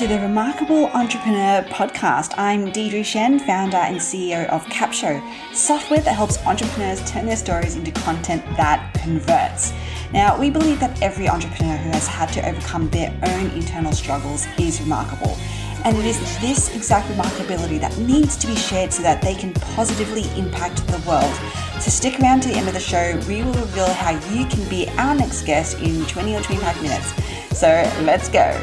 to 0.00 0.08
the 0.08 0.18
Remarkable 0.20 0.86
Entrepreneur 0.94 1.60
Podcast. 1.68 2.32
I'm 2.38 2.72
Deirdre 2.72 3.00
Tshien, 3.00 3.38
founder 3.38 3.76
and 3.76 3.98
CEO 3.98 4.48
of 4.48 4.64
CapShow, 4.68 5.20
software 5.54 6.00
that 6.00 6.14
helps 6.14 6.38
entrepreneurs 6.46 7.04
turn 7.04 7.26
their 7.26 7.36
stories 7.36 7.76
into 7.76 7.90
content 7.90 8.42
that 8.56 8.94
converts. 8.94 9.74
Now, 10.10 10.40
we 10.40 10.48
believe 10.48 10.80
that 10.80 11.02
every 11.02 11.28
entrepreneur 11.28 11.76
who 11.76 11.90
has 11.90 12.08
had 12.08 12.32
to 12.32 12.48
overcome 12.48 12.88
their 12.88 13.14
own 13.24 13.50
internal 13.50 13.92
struggles 13.92 14.46
is 14.58 14.80
remarkable. 14.80 15.36
And 15.84 15.94
it 15.98 16.06
is 16.06 16.18
this 16.40 16.74
exact 16.74 17.06
remarkability 17.08 17.78
that 17.80 17.94
needs 17.98 18.38
to 18.38 18.46
be 18.46 18.56
shared 18.56 18.94
so 18.94 19.02
that 19.02 19.20
they 19.20 19.34
can 19.34 19.52
positively 19.52 20.22
impact 20.34 20.78
the 20.86 20.98
world. 21.06 21.34
So 21.78 21.90
stick 21.90 22.18
around 22.20 22.40
to 22.44 22.48
the 22.48 22.54
end 22.54 22.68
of 22.68 22.72
the 22.72 22.80
show. 22.80 23.20
We 23.28 23.42
will 23.42 23.52
reveal 23.52 23.92
how 23.92 24.12
you 24.32 24.46
can 24.46 24.66
be 24.70 24.88
our 24.96 25.14
next 25.14 25.42
guest 25.42 25.78
in 25.80 26.06
20 26.06 26.36
or 26.36 26.40
25 26.40 26.82
minutes. 26.82 27.12
So 27.58 27.68
let's 28.02 28.30
go. 28.30 28.56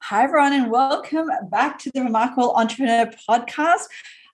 Hi, 0.00 0.24
everyone, 0.24 0.54
and 0.54 0.70
welcome 0.70 1.30
back 1.50 1.78
to 1.80 1.90
the 1.94 2.02
Remarkable 2.02 2.54
Entrepreneur 2.54 3.10
Podcast. 3.28 3.84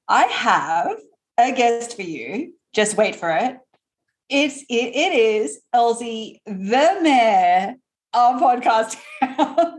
I 0.08 0.24
have 0.24 0.98
a 1.36 1.52
guest 1.52 1.96
for 1.96 2.02
you. 2.02 2.54
Just 2.72 2.96
wait 2.96 3.16
for 3.16 3.30
it. 3.30 3.58
It's 4.28 4.62
it, 4.62 4.94
it 4.94 5.12
is 5.12 5.60
Elzie, 5.74 6.40
the 6.46 6.98
mayor 7.02 7.74
of 8.12 8.40
Podcast 8.40 8.96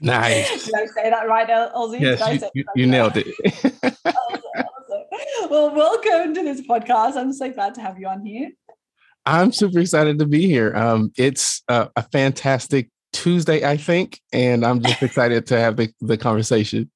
Nice. 0.00 0.66
Did 0.66 0.74
I 0.74 0.86
say 0.86 1.10
that 1.10 1.26
right, 1.26 1.48
Elzie? 1.48 2.00
Yes, 2.00 2.42
you, 2.42 2.48
you, 2.54 2.64
you 2.76 2.86
nailed 2.86 3.16
it. 3.16 3.26
awesome, 3.84 4.40
awesome. 4.44 5.50
Well, 5.50 5.74
welcome 5.74 6.34
to 6.34 6.42
this 6.44 6.60
podcast. 6.60 7.16
I'm 7.16 7.32
so 7.32 7.50
glad 7.50 7.74
to 7.74 7.80
have 7.80 7.98
you 7.98 8.06
on 8.06 8.24
here. 8.24 8.50
I'm 9.28 9.52
super 9.52 9.80
excited 9.80 10.18
to 10.20 10.26
be 10.26 10.46
here. 10.46 10.74
Um, 10.74 11.12
it's 11.18 11.62
a, 11.68 11.90
a 11.96 12.02
fantastic 12.02 12.88
Tuesday, 13.12 13.62
I 13.62 13.76
think, 13.76 14.22
and 14.32 14.64
I'm 14.64 14.80
just 14.80 15.02
excited 15.02 15.46
to 15.48 15.60
have 15.60 15.76
the, 15.76 15.92
the 16.00 16.16
conversation. 16.16 16.90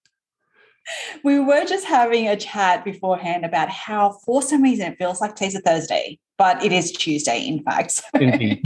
We 1.23 1.41
were 1.41 1.67
just 1.67 1.87
having 1.87 2.29
a 2.29 2.37
chat 2.37 2.87
beforehand 2.87 3.45
about 3.45 3.69
how, 3.69 4.19
for 4.25 4.41
some 4.41 4.63
reason, 4.63 4.93
it 4.93 4.99
feels 4.99 5.21
like 5.21 5.39
a 5.39 5.61
Thursday, 5.61 6.19
but 6.39 6.65
it 6.65 6.73
is 6.73 6.91
Tuesday, 6.91 7.47
in 7.47 7.63
fact. 7.65 7.91
So. 7.91 8.03
Indeed. 8.15 8.63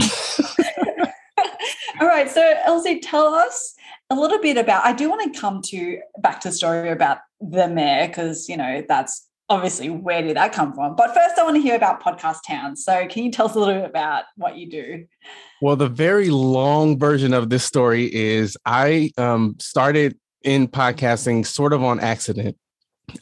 All 1.99 2.07
right. 2.07 2.29
So, 2.29 2.41
Elzie, 2.65 2.99
tell 3.01 3.33
us 3.33 3.75
a 4.09 4.15
little 4.15 4.39
bit 4.39 4.57
about. 4.57 4.85
I 4.85 4.93
do 4.93 5.09
want 5.09 5.33
to 5.33 5.39
come 5.39 5.61
to 5.63 5.99
back 6.19 6.39
to 6.41 6.49
the 6.49 6.55
story 6.55 6.89
about 6.89 7.17
the 7.41 7.67
mayor 7.67 8.07
because 8.07 8.47
you 8.47 8.55
know 8.55 8.83
that's 8.87 9.27
obviously 9.49 9.89
where 9.89 10.21
did 10.21 10.35
that 10.35 10.53
come 10.53 10.73
from. 10.73 10.95
But 10.95 11.13
first, 11.13 11.37
I 11.37 11.43
want 11.43 11.55
to 11.55 11.61
hear 11.61 11.75
about 11.75 12.01
Podcast 12.01 12.39
Town. 12.45 12.75
So, 12.75 13.07
can 13.07 13.23
you 13.23 13.31
tell 13.31 13.47
us 13.47 13.55
a 13.55 13.59
little 13.59 13.75
bit 13.75 13.89
about 13.89 14.25
what 14.35 14.57
you 14.57 14.69
do? 14.69 15.05
Well, 15.61 15.75
the 15.75 15.89
very 15.89 16.29
long 16.29 16.99
version 16.99 17.33
of 17.33 17.49
this 17.49 17.63
story 17.63 18.13
is 18.13 18.57
I 18.65 19.11
um, 19.17 19.55
started 19.59 20.17
in 20.43 20.67
podcasting 20.67 21.45
sort 21.45 21.73
of 21.73 21.83
on 21.83 21.99
accident. 21.99 22.57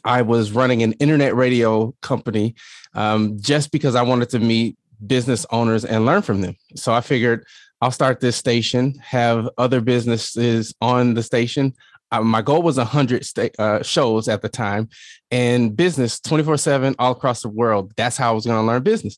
I 0.04 0.22
was 0.22 0.52
running 0.52 0.82
an 0.82 0.92
internet 0.94 1.34
radio 1.34 1.94
company 2.02 2.54
um, 2.94 3.38
just 3.40 3.70
because 3.70 3.94
I 3.94 4.02
wanted 4.02 4.30
to 4.30 4.40
meet 4.40 4.76
business 5.06 5.46
owners 5.50 5.84
and 5.84 6.06
learn 6.06 6.22
from 6.22 6.40
them. 6.40 6.56
So 6.74 6.92
I 6.92 7.00
figured 7.00 7.46
I'll 7.80 7.90
start 7.90 8.20
this 8.20 8.36
station, 8.36 8.94
have 9.02 9.48
other 9.58 9.80
businesses 9.80 10.74
on 10.80 11.14
the 11.14 11.22
station. 11.22 11.74
My 12.12 12.42
goal 12.42 12.62
was 12.62 12.76
100 12.76 13.24
sta- 13.24 13.50
uh, 13.58 13.82
shows 13.82 14.28
at 14.28 14.42
the 14.42 14.48
time 14.48 14.88
and 15.30 15.76
business 15.76 16.20
24 16.20 16.56
7 16.56 16.94
all 16.98 17.12
across 17.12 17.42
the 17.42 17.48
world. 17.48 17.92
That's 17.96 18.16
how 18.16 18.30
I 18.30 18.34
was 18.34 18.46
going 18.46 18.58
to 18.58 18.66
learn 18.66 18.82
business. 18.82 19.16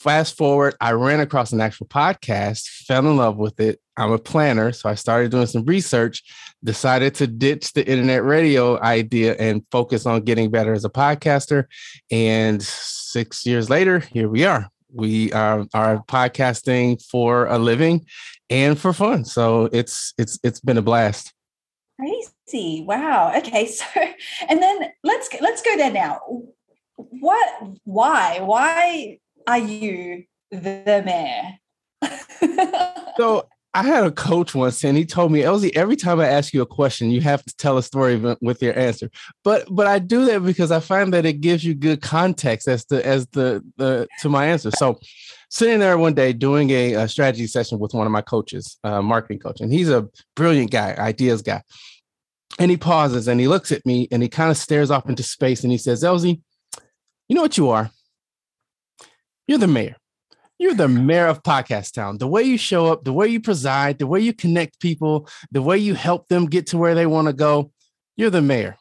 Fast 0.00 0.38
forward, 0.38 0.74
I 0.80 0.92
ran 0.92 1.20
across 1.20 1.52
an 1.52 1.60
actual 1.60 1.86
podcast, 1.86 2.66
fell 2.86 3.06
in 3.06 3.18
love 3.18 3.36
with 3.36 3.60
it. 3.60 3.80
I'm 3.98 4.12
a 4.12 4.18
planner, 4.18 4.72
so 4.72 4.88
I 4.88 4.94
started 4.94 5.30
doing 5.30 5.46
some 5.46 5.66
research, 5.66 6.22
decided 6.64 7.14
to 7.16 7.26
ditch 7.26 7.74
the 7.74 7.86
internet 7.86 8.24
radio 8.24 8.80
idea 8.80 9.34
and 9.34 9.62
focus 9.70 10.06
on 10.06 10.22
getting 10.22 10.50
better 10.50 10.72
as 10.72 10.86
a 10.86 10.88
podcaster. 10.88 11.66
And 12.10 12.62
six 12.62 13.44
years 13.44 13.68
later, 13.68 13.98
here 13.98 14.30
we 14.30 14.46
are. 14.46 14.70
We 14.90 15.32
uh, 15.32 15.66
are 15.74 16.02
podcasting 16.04 17.04
for 17.06 17.46
a 17.46 17.58
living 17.58 18.06
and 18.48 18.78
for 18.78 18.94
fun. 18.94 19.26
So 19.26 19.68
it's 19.70 20.14
it's 20.16 20.38
it's 20.42 20.60
been 20.60 20.78
a 20.78 20.82
blast. 20.82 21.34
Crazy! 22.00 22.82
Wow. 22.86 23.32
Okay. 23.36 23.66
So, 23.80 23.84
and 24.48 24.62
then 24.62 24.90
let's 25.04 25.28
let's 25.40 25.62
go 25.62 25.76
there 25.76 25.92
now. 25.92 26.20
What? 26.96 27.48
Why? 27.84 28.40
Why 28.40 29.18
are 29.46 29.58
you 29.58 30.24
the 30.50 31.02
mayor? 31.04 31.58
so 33.16 33.46
I 33.72 33.84
had 33.84 34.04
a 34.04 34.10
coach 34.10 34.54
once, 34.54 34.82
and 34.82 34.96
he 34.96 35.04
told 35.04 35.30
me, 35.30 35.42
Elzie, 35.42 35.76
every 35.76 35.94
time 35.96 36.20
I 36.20 36.26
ask 36.26 36.52
you 36.52 36.62
a 36.62 36.66
question, 36.66 37.10
you 37.10 37.20
have 37.20 37.44
to 37.44 37.56
tell 37.56 37.78
a 37.78 37.82
story 37.82 38.16
with 38.40 38.62
your 38.62 38.76
answer. 38.78 39.10
But 39.44 39.66
but 39.70 39.86
I 39.86 39.98
do 39.98 40.24
that 40.26 40.42
because 40.42 40.70
I 40.72 40.80
find 40.80 41.12
that 41.14 41.26
it 41.26 41.40
gives 41.40 41.64
you 41.64 41.74
good 41.74 42.00
context 42.00 42.66
as 42.66 42.84
to 42.86 43.06
as 43.06 43.26
the 43.28 43.62
the 43.76 44.08
to 44.20 44.28
my 44.28 44.46
answer. 44.46 44.70
So 44.72 44.98
sitting 45.50 45.80
there 45.80 45.98
one 45.98 46.14
day 46.14 46.32
doing 46.32 46.70
a, 46.70 46.94
a 46.94 47.08
strategy 47.08 47.46
session 47.46 47.78
with 47.78 47.92
one 47.92 48.06
of 48.06 48.12
my 48.12 48.22
coaches, 48.22 48.78
uh, 48.84 49.02
marketing 49.02 49.40
coach, 49.40 49.60
and 49.60 49.72
he's 49.72 49.90
a 49.90 50.08
brilliant 50.36 50.70
guy, 50.70 50.94
ideas 50.94 51.42
guy. 51.42 51.62
And 52.58 52.70
he 52.70 52.76
pauses 52.76 53.28
and 53.28 53.38
he 53.40 53.48
looks 53.48 53.70
at 53.72 53.84
me 53.84 54.08
and 54.10 54.22
he 54.22 54.28
kind 54.28 54.50
of 54.50 54.56
stares 54.56 54.90
off 54.90 55.08
into 55.08 55.22
space 55.22 55.62
and 55.62 55.70
he 55.70 55.78
says, 55.78 56.02
Elzie, 56.02 56.40
you 57.28 57.36
know 57.36 57.42
what 57.42 57.56
you 57.56 57.70
are? 57.70 57.90
You're 59.46 59.58
the 59.58 59.66
mayor. 59.66 59.96
You're 60.58 60.74
the 60.74 60.88
mayor 60.88 61.26
of 61.26 61.42
Podcast 61.42 61.94
Town. 61.94 62.18
The 62.18 62.28
way 62.28 62.42
you 62.42 62.58
show 62.58 62.86
up, 62.86 63.04
the 63.04 63.12
way 63.12 63.28
you 63.28 63.40
preside, 63.40 63.98
the 63.98 64.06
way 64.06 64.20
you 64.20 64.32
connect 64.32 64.80
people, 64.80 65.28
the 65.50 65.62
way 65.62 65.78
you 65.78 65.94
help 65.94 66.28
them 66.28 66.46
get 66.46 66.66
to 66.68 66.78
where 66.78 66.94
they 66.94 67.06
want 67.06 67.28
to 67.28 67.32
go, 67.32 67.72
you're 68.16 68.30
the 68.30 68.42
mayor. 68.42 68.76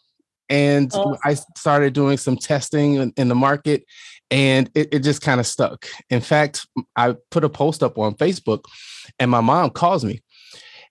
And 0.49 0.91
oh. 0.93 1.15
I 1.23 1.35
started 1.35 1.93
doing 1.93 2.17
some 2.17 2.35
testing 2.35 2.95
in, 2.95 3.13
in 3.17 3.27
the 3.27 3.35
market 3.35 3.85
and 4.31 4.69
it, 4.75 4.93
it 4.93 4.99
just 4.99 5.21
kind 5.21 5.39
of 5.39 5.47
stuck. 5.47 5.87
In 6.09 6.21
fact, 6.21 6.67
I 6.95 7.15
put 7.31 7.43
a 7.43 7.49
post 7.49 7.83
up 7.83 7.97
on 7.97 8.15
Facebook 8.15 8.65
and 9.17 9.31
my 9.31 9.41
mom 9.41 9.71
calls 9.71 10.05
me 10.05 10.21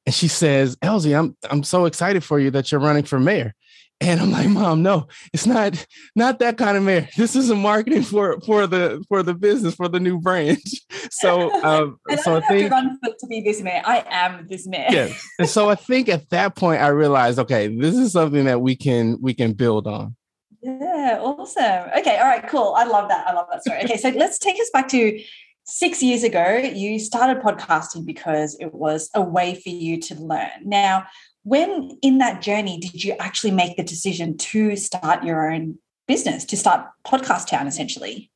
and 0.06 0.14
she 0.14 0.28
says, 0.28 0.76
Elzie, 0.76 1.18
I'm 1.18 1.36
I'm 1.50 1.62
so 1.62 1.84
excited 1.84 2.24
for 2.24 2.38
you 2.38 2.50
that 2.52 2.72
you're 2.72 2.80
running 2.80 3.04
for 3.04 3.20
mayor. 3.20 3.54
And 4.00 4.20
I'm 4.20 4.30
like, 4.30 4.48
Mom, 4.48 4.82
no, 4.82 5.08
it's 5.32 5.44
not 5.44 5.84
not 6.14 6.38
that 6.38 6.56
kind 6.56 6.76
of 6.76 6.82
mayor. 6.82 7.08
This 7.16 7.34
is 7.34 7.50
a 7.50 7.56
marketing 7.56 8.02
for 8.02 8.40
for 8.42 8.66
the 8.66 9.04
for 9.08 9.22
the 9.22 9.34
business 9.34 9.74
for 9.74 9.88
the 9.88 10.00
new 10.00 10.18
branch. 10.18 10.62
So, 11.10 11.50
um, 11.64 11.98
so 12.22 12.36
I, 12.36 12.40
think 12.48 12.68
to 12.68 12.74
run 12.74 12.98
to 13.02 13.26
be 13.28 13.40
this 13.40 13.62
mayor. 13.62 13.80
I 13.84 14.04
am 14.10 14.46
this 14.46 14.66
mayor. 14.66 14.88
Yeah. 14.90 15.08
And 15.38 15.48
so 15.48 15.70
I 15.70 15.74
think 15.74 16.10
at 16.10 16.28
that 16.30 16.54
point 16.54 16.82
I 16.82 16.88
realized, 16.88 17.38
okay, 17.38 17.74
this 17.74 17.94
is 17.94 18.12
something 18.12 18.44
that 18.44 18.60
we 18.60 18.76
can 18.76 19.18
we 19.22 19.32
can 19.32 19.54
build 19.54 19.86
on. 19.86 20.16
Yeah, 20.62 21.18
awesome. 21.20 21.90
Okay, 21.98 22.18
all 22.18 22.26
right, 22.26 22.46
cool. 22.48 22.74
I 22.76 22.84
love 22.84 23.08
that. 23.08 23.26
I 23.28 23.32
love 23.32 23.46
that 23.50 23.62
story. 23.62 23.84
Okay, 23.84 23.96
so 23.96 24.08
let's 24.10 24.38
take 24.38 24.60
us 24.60 24.70
back 24.72 24.88
to 24.88 25.22
six 25.64 26.02
years 26.02 26.24
ago. 26.24 26.56
You 26.56 26.98
started 26.98 27.42
podcasting 27.42 28.04
because 28.04 28.56
it 28.58 28.74
was 28.74 29.10
a 29.14 29.22
way 29.22 29.54
for 29.54 29.68
you 29.68 30.00
to 30.00 30.14
learn. 30.16 30.50
Now, 30.64 31.06
when 31.44 31.96
in 32.02 32.18
that 32.18 32.42
journey 32.42 32.78
did 32.78 33.04
you 33.04 33.14
actually 33.20 33.52
make 33.52 33.76
the 33.76 33.84
decision 33.84 34.36
to 34.38 34.76
start 34.76 35.22
your 35.22 35.50
own 35.50 35.78
business, 36.06 36.44
to 36.46 36.56
start 36.56 36.86
Podcast 37.06 37.48
Town 37.48 37.66
essentially? 37.66 38.30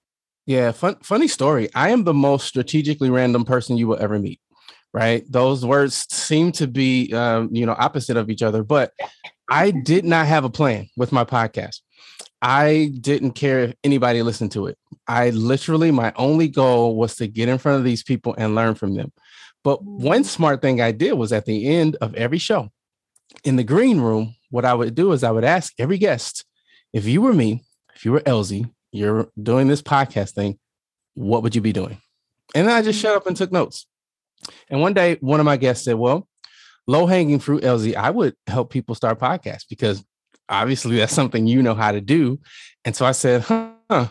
Yeah, 0.46 0.72
fun, 0.72 0.96
funny 1.02 1.28
story. 1.28 1.68
I 1.74 1.90
am 1.90 2.04
the 2.04 2.14
most 2.14 2.46
strategically 2.46 3.10
random 3.10 3.44
person 3.44 3.76
you 3.78 3.88
will 3.88 3.98
ever 3.98 4.18
meet. 4.18 4.40
Right? 4.94 5.24
Those 5.30 5.64
words 5.64 6.06
seem 6.14 6.52
to 6.52 6.66
be, 6.66 7.14
um, 7.14 7.48
you 7.50 7.64
know, 7.64 7.74
opposite 7.78 8.18
of 8.18 8.28
each 8.28 8.42
other. 8.42 8.62
But 8.62 8.92
I 9.50 9.70
did 9.70 10.04
not 10.04 10.26
have 10.26 10.44
a 10.44 10.50
plan 10.50 10.88
with 10.98 11.12
my 11.12 11.24
podcast. 11.24 11.80
I 12.42 12.90
didn't 13.00 13.32
care 13.32 13.60
if 13.60 13.74
anybody 13.84 14.20
listened 14.22 14.50
to 14.52 14.66
it. 14.66 14.76
I 15.06 15.30
literally, 15.30 15.92
my 15.92 16.12
only 16.16 16.48
goal 16.48 16.96
was 16.96 17.14
to 17.16 17.28
get 17.28 17.48
in 17.48 17.58
front 17.58 17.78
of 17.78 17.84
these 17.84 18.02
people 18.02 18.34
and 18.36 18.56
learn 18.56 18.74
from 18.74 18.94
them. 18.94 19.12
But 19.62 19.84
one 19.84 20.22
mm. 20.22 20.26
smart 20.26 20.60
thing 20.60 20.80
I 20.80 20.90
did 20.90 21.12
was 21.12 21.32
at 21.32 21.46
the 21.46 21.68
end 21.68 21.96
of 22.00 22.14
every 22.16 22.38
show, 22.38 22.70
in 23.44 23.54
the 23.54 23.64
green 23.64 24.00
room, 24.00 24.34
what 24.50 24.64
I 24.64 24.74
would 24.74 24.96
do 24.96 25.12
is 25.12 25.22
I 25.22 25.30
would 25.30 25.44
ask 25.44 25.72
every 25.78 25.98
guest, 25.98 26.44
if 26.92 27.06
you 27.06 27.22
were 27.22 27.32
me, 27.32 27.64
if 27.94 28.04
you 28.04 28.10
were 28.12 28.20
Elzie, 28.20 28.68
you're 28.90 29.28
doing 29.40 29.68
this 29.68 29.80
podcast 29.80 30.32
thing, 30.32 30.58
what 31.14 31.44
would 31.44 31.54
you 31.54 31.60
be 31.60 31.72
doing? 31.72 31.98
And 32.54 32.66
then 32.66 32.74
I 32.74 32.82
just 32.82 33.00
shut 33.00 33.16
up 33.16 33.26
and 33.26 33.36
mm. 33.36 33.38
took 33.38 33.52
notes. 33.52 33.86
And 34.68 34.80
one 34.80 34.94
day, 34.94 35.16
one 35.20 35.38
of 35.38 35.46
my 35.46 35.56
guests 35.56 35.84
said, 35.84 35.94
Well, 35.94 36.26
low 36.88 37.06
hanging 37.06 37.38
fruit, 37.38 37.62
Elzie, 37.62 37.94
I 37.94 38.10
would 38.10 38.34
help 38.48 38.70
people 38.70 38.96
start 38.96 39.20
podcasts 39.20 39.68
because 39.68 40.04
obviously 40.52 40.96
that's 40.96 41.12
something 41.12 41.46
you 41.46 41.62
know 41.62 41.74
how 41.74 41.92
to 41.92 42.00
do. 42.00 42.38
And 42.84 42.94
so 42.94 43.04
I 43.06 43.12
said, 43.12 43.42
Huh, 43.42 44.08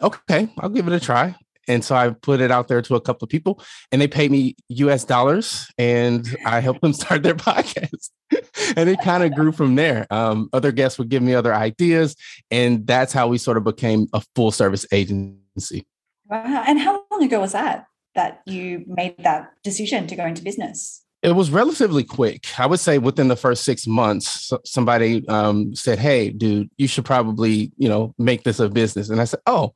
okay, 0.00 0.48
I'll 0.58 0.68
give 0.68 0.86
it 0.86 0.92
a 0.92 1.00
try. 1.00 1.34
And 1.66 1.82
so 1.82 1.94
I 1.94 2.10
put 2.10 2.42
it 2.42 2.50
out 2.50 2.68
there 2.68 2.82
to 2.82 2.94
a 2.94 3.00
couple 3.00 3.24
of 3.24 3.30
people 3.30 3.62
and 3.90 4.02
they 4.02 4.06
paid 4.06 4.30
me 4.30 4.54
US 4.68 5.04
dollars 5.04 5.66
and 5.78 6.26
I 6.44 6.60
helped 6.60 6.82
them 6.82 6.92
start 7.02 7.22
their 7.22 7.34
podcast. 7.34 8.10
and 8.76 8.90
it 8.90 9.00
kind 9.02 9.24
of 9.24 9.34
grew 9.34 9.50
from 9.50 9.74
there. 9.76 10.06
Um, 10.10 10.50
other 10.52 10.72
guests 10.72 10.98
would 10.98 11.08
give 11.08 11.22
me 11.22 11.34
other 11.34 11.54
ideas. 11.54 12.16
And 12.50 12.86
that's 12.86 13.14
how 13.14 13.28
we 13.28 13.38
sort 13.38 13.56
of 13.56 13.64
became 13.64 14.08
a 14.12 14.22
full 14.34 14.50
service 14.50 14.84
agency. 14.92 15.86
Wow. 16.28 16.64
And 16.66 16.78
how 16.78 17.04
long 17.10 17.22
ago 17.22 17.40
was 17.40 17.52
that? 17.52 17.86
that 18.14 18.42
you 18.46 18.84
made 18.86 19.16
that 19.18 19.50
decision 19.62 20.06
to 20.06 20.16
go 20.16 20.24
into 20.24 20.42
business? 20.42 21.03
It 21.24 21.34
was 21.34 21.50
relatively 21.50 22.04
quick. 22.04 22.60
I 22.60 22.66
would 22.66 22.80
say 22.80 22.98
within 22.98 23.28
the 23.28 23.36
first 23.36 23.64
six 23.64 23.86
months, 23.86 24.52
somebody 24.66 25.26
um, 25.28 25.74
said, 25.74 25.98
"Hey, 25.98 26.28
dude, 26.28 26.68
you 26.76 26.86
should 26.86 27.06
probably, 27.06 27.72
you 27.78 27.88
know, 27.88 28.14
make 28.18 28.42
this 28.42 28.60
a 28.60 28.68
business." 28.68 29.08
And 29.08 29.22
I 29.22 29.24
said, 29.24 29.40
"Oh, 29.46 29.72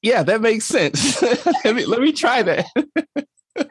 yeah, 0.00 0.22
that 0.22 0.40
makes 0.40 0.64
sense. 0.64 1.20
let 1.64 1.74
me 1.74 1.84
let 1.86 2.00
me 2.00 2.12
try 2.12 2.42
that." 2.44 2.66
okay, 3.58 3.66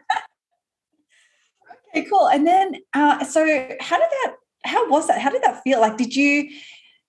cool. 2.10 2.28
And 2.28 2.46
then, 2.46 2.76
uh, 2.94 3.24
so 3.24 3.46
how 3.80 3.98
did 3.98 4.10
that? 4.10 4.36
How 4.66 4.90
was 4.90 5.08
that? 5.08 5.22
How 5.22 5.30
did 5.30 5.44
that 5.44 5.64
feel? 5.64 5.80
Like, 5.80 5.96
did 5.96 6.14
you? 6.14 6.50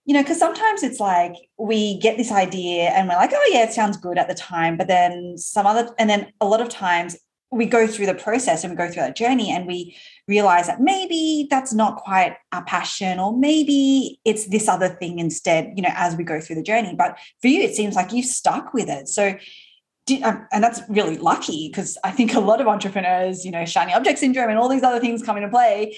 you 0.06 0.12
know, 0.12 0.22
because 0.22 0.38
sometimes 0.38 0.82
it's 0.82 1.00
like 1.00 1.34
we 1.58 1.98
get 1.98 2.18
this 2.18 2.30
idea 2.30 2.90
and 2.90 3.08
we're 3.08 3.16
like, 3.16 3.32
oh, 3.32 3.50
yeah, 3.50 3.64
it 3.64 3.72
sounds 3.72 3.96
good 3.96 4.18
at 4.18 4.28
the 4.28 4.34
time. 4.34 4.76
But 4.76 4.86
then 4.86 5.38
some 5.38 5.66
other, 5.66 5.88
and 5.98 6.10
then 6.10 6.30
a 6.42 6.46
lot 6.46 6.60
of 6.60 6.68
times 6.68 7.16
we 7.54 7.66
go 7.66 7.86
through 7.86 8.06
the 8.06 8.14
process 8.14 8.64
and 8.64 8.72
we 8.72 8.76
go 8.76 8.86
through 8.86 9.02
that 9.02 9.16
journey 9.16 9.50
and 9.50 9.66
we 9.66 9.96
realize 10.26 10.66
that 10.66 10.80
maybe 10.80 11.46
that's 11.50 11.72
not 11.72 11.96
quite 11.96 12.36
our 12.52 12.64
passion 12.64 13.18
or 13.18 13.36
maybe 13.36 14.20
it's 14.24 14.46
this 14.46 14.68
other 14.68 14.88
thing 14.88 15.18
instead, 15.18 15.72
you 15.76 15.82
know, 15.82 15.92
as 15.94 16.16
we 16.16 16.24
go 16.24 16.40
through 16.40 16.56
the 16.56 16.62
journey. 16.62 16.94
But 16.96 17.18
for 17.40 17.48
you, 17.48 17.62
it 17.62 17.74
seems 17.74 17.94
like 17.94 18.12
you've 18.12 18.26
stuck 18.26 18.74
with 18.74 18.88
it. 18.88 19.08
So, 19.08 19.36
um, 20.22 20.46
and 20.52 20.62
that's 20.62 20.82
really 20.88 21.16
lucky 21.16 21.68
because 21.68 21.96
I 22.04 22.10
think 22.10 22.34
a 22.34 22.40
lot 22.40 22.60
of 22.60 22.66
entrepreneurs, 22.66 23.44
you 23.44 23.50
know, 23.50 23.64
shiny 23.64 23.94
object 23.94 24.18
syndrome 24.18 24.50
and 24.50 24.58
all 24.58 24.68
these 24.68 24.82
other 24.82 25.00
things 25.00 25.22
come 25.22 25.36
into 25.36 25.48
play. 25.48 25.96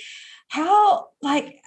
How, 0.48 1.08
like, 1.22 1.60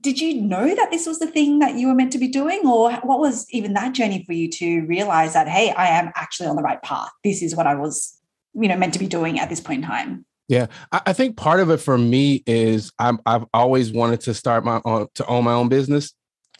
did 0.00 0.20
you 0.20 0.40
know 0.40 0.74
that 0.74 0.90
this 0.90 1.06
was 1.06 1.18
the 1.18 1.26
thing 1.26 1.58
that 1.60 1.76
you 1.76 1.86
were 1.86 1.94
meant 1.94 2.12
to 2.12 2.18
be 2.18 2.28
doing 2.28 2.60
or 2.66 2.92
what 3.02 3.20
was 3.20 3.46
even 3.50 3.74
that 3.74 3.92
journey 3.92 4.24
for 4.24 4.32
you 4.32 4.48
to 4.48 4.80
realize 4.86 5.34
that 5.34 5.48
hey 5.48 5.70
i 5.72 5.86
am 5.86 6.10
actually 6.16 6.48
on 6.48 6.56
the 6.56 6.62
right 6.62 6.82
path 6.82 7.10
this 7.22 7.42
is 7.42 7.54
what 7.54 7.66
i 7.66 7.74
was 7.74 8.19
you 8.54 8.68
know 8.68 8.76
meant 8.76 8.92
to 8.94 8.98
be 8.98 9.06
doing 9.06 9.38
at 9.38 9.48
this 9.48 9.60
point 9.60 9.82
in 9.82 9.88
time. 9.88 10.24
Yeah 10.48 10.66
i 10.90 11.12
think 11.12 11.36
part 11.36 11.60
of 11.60 11.70
it 11.70 11.78
for 11.78 11.96
me 11.96 12.42
is 12.46 12.92
i 12.98 13.12
have 13.26 13.46
always 13.54 13.92
wanted 13.92 14.20
to 14.22 14.34
start 14.34 14.64
my 14.64 14.80
own 14.84 15.06
to 15.14 15.26
own 15.26 15.44
my 15.44 15.52
own 15.52 15.68
business. 15.68 16.12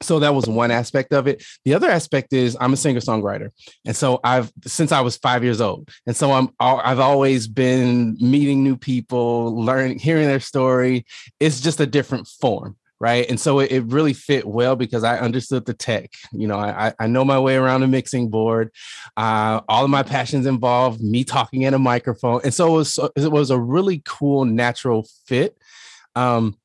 So 0.03 0.19
that 0.21 0.35
was 0.35 0.47
one 0.47 0.71
aspect 0.71 1.13
of 1.13 1.27
it. 1.27 1.45
The 1.67 1.75
other 1.75 1.91
aspect 1.91 2.33
is 2.33 2.57
i'm 2.61 2.73
a 2.73 2.77
singer 2.77 3.01
songwriter 3.01 3.51
and 3.85 3.97
so 3.97 4.21
i've 4.23 4.53
since 4.65 4.93
i 4.93 5.01
was 5.01 5.17
five 5.17 5.43
years 5.43 5.61
old. 5.61 5.91
And 6.07 6.17
so 6.17 6.33
i'm 6.33 6.51
i've 6.61 7.01
always 7.01 7.49
been 7.49 8.17
meeting 8.21 8.63
new 8.63 8.77
people 8.77 9.57
learning 9.57 9.99
hearing 9.99 10.27
their 10.27 10.41
story. 10.41 11.05
It's 11.41 11.61
just 11.61 11.81
a 11.81 11.87
different 11.87 12.29
form 12.29 12.77
right? 13.01 13.29
And 13.29 13.41
so 13.41 13.61
it, 13.61 13.73
it, 13.73 13.85
really 13.87 14.13
fit 14.13 14.47
well 14.47 14.77
because 14.77 15.03
i 15.03 15.19
understood 15.19 15.65
the 15.65 15.75
tech 15.75 16.11
you 16.33 16.47
know 16.47 16.59
i, 16.59 16.93
I 17.01 17.07
know 17.07 17.25
my 17.25 17.39
way 17.39 17.57
around 17.57 17.83
a 17.83 17.89
mixing 17.89 18.29
board. 18.29 18.71
Uh, 19.17 19.63
all 19.69 19.85
of 19.85 19.91
my 19.91 20.03
passions 20.03 20.47
involved 20.47 21.01
me 21.01 21.25
talking 21.25 21.63
in 21.63 21.75
a 21.75 21.79
microphone. 21.79 22.41
And 22.45 22.55
so 22.55 22.69
it 22.69 22.77
was 22.77 22.99
it 23.17 23.33
was 23.33 23.51
a 23.51 23.59
really 23.59 24.03
cool 24.05 24.45
natural 24.45 25.09
fit 25.27 25.57
um, 26.15 26.57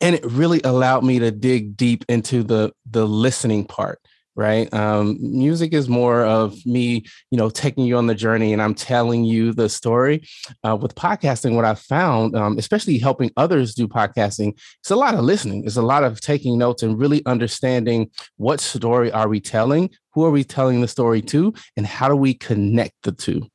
and 0.00 0.14
it 0.14 0.24
really 0.24 0.60
allowed 0.62 1.04
me 1.04 1.18
to 1.18 1.30
dig 1.30 1.76
deep 1.76 2.04
into 2.08 2.42
the 2.42 2.72
the 2.90 3.06
listening 3.06 3.64
part 3.64 4.00
right 4.36 4.72
um, 4.72 5.16
music 5.20 5.72
is 5.72 5.88
more 5.88 6.24
of 6.24 6.54
me 6.64 7.04
you 7.30 7.38
know 7.38 7.50
taking 7.50 7.84
you 7.84 7.96
on 7.96 8.06
the 8.06 8.14
journey 8.14 8.52
and 8.52 8.62
i'm 8.62 8.74
telling 8.74 9.24
you 9.24 9.52
the 9.52 9.68
story 9.68 10.22
uh, 10.64 10.76
with 10.76 10.94
podcasting 10.94 11.54
what 11.54 11.64
i 11.64 11.74
found 11.74 12.36
um, 12.36 12.58
especially 12.58 12.98
helping 12.98 13.30
others 13.36 13.74
do 13.74 13.88
podcasting 13.88 14.52
it's 14.80 14.90
a 14.90 14.96
lot 14.96 15.14
of 15.14 15.20
listening 15.20 15.64
it's 15.64 15.76
a 15.76 15.82
lot 15.82 16.04
of 16.04 16.20
taking 16.20 16.58
notes 16.58 16.82
and 16.82 16.98
really 16.98 17.24
understanding 17.26 18.08
what 18.36 18.60
story 18.60 19.10
are 19.12 19.28
we 19.28 19.40
telling 19.40 19.90
who 20.12 20.24
are 20.24 20.30
we 20.30 20.44
telling 20.44 20.80
the 20.80 20.88
story 20.88 21.20
to 21.20 21.52
and 21.76 21.86
how 21.86 22.08
do 22.08 22.16
we 22.16 22.34
connect 22.34 22.94
the 23.02 23.12
two 23.12 23.46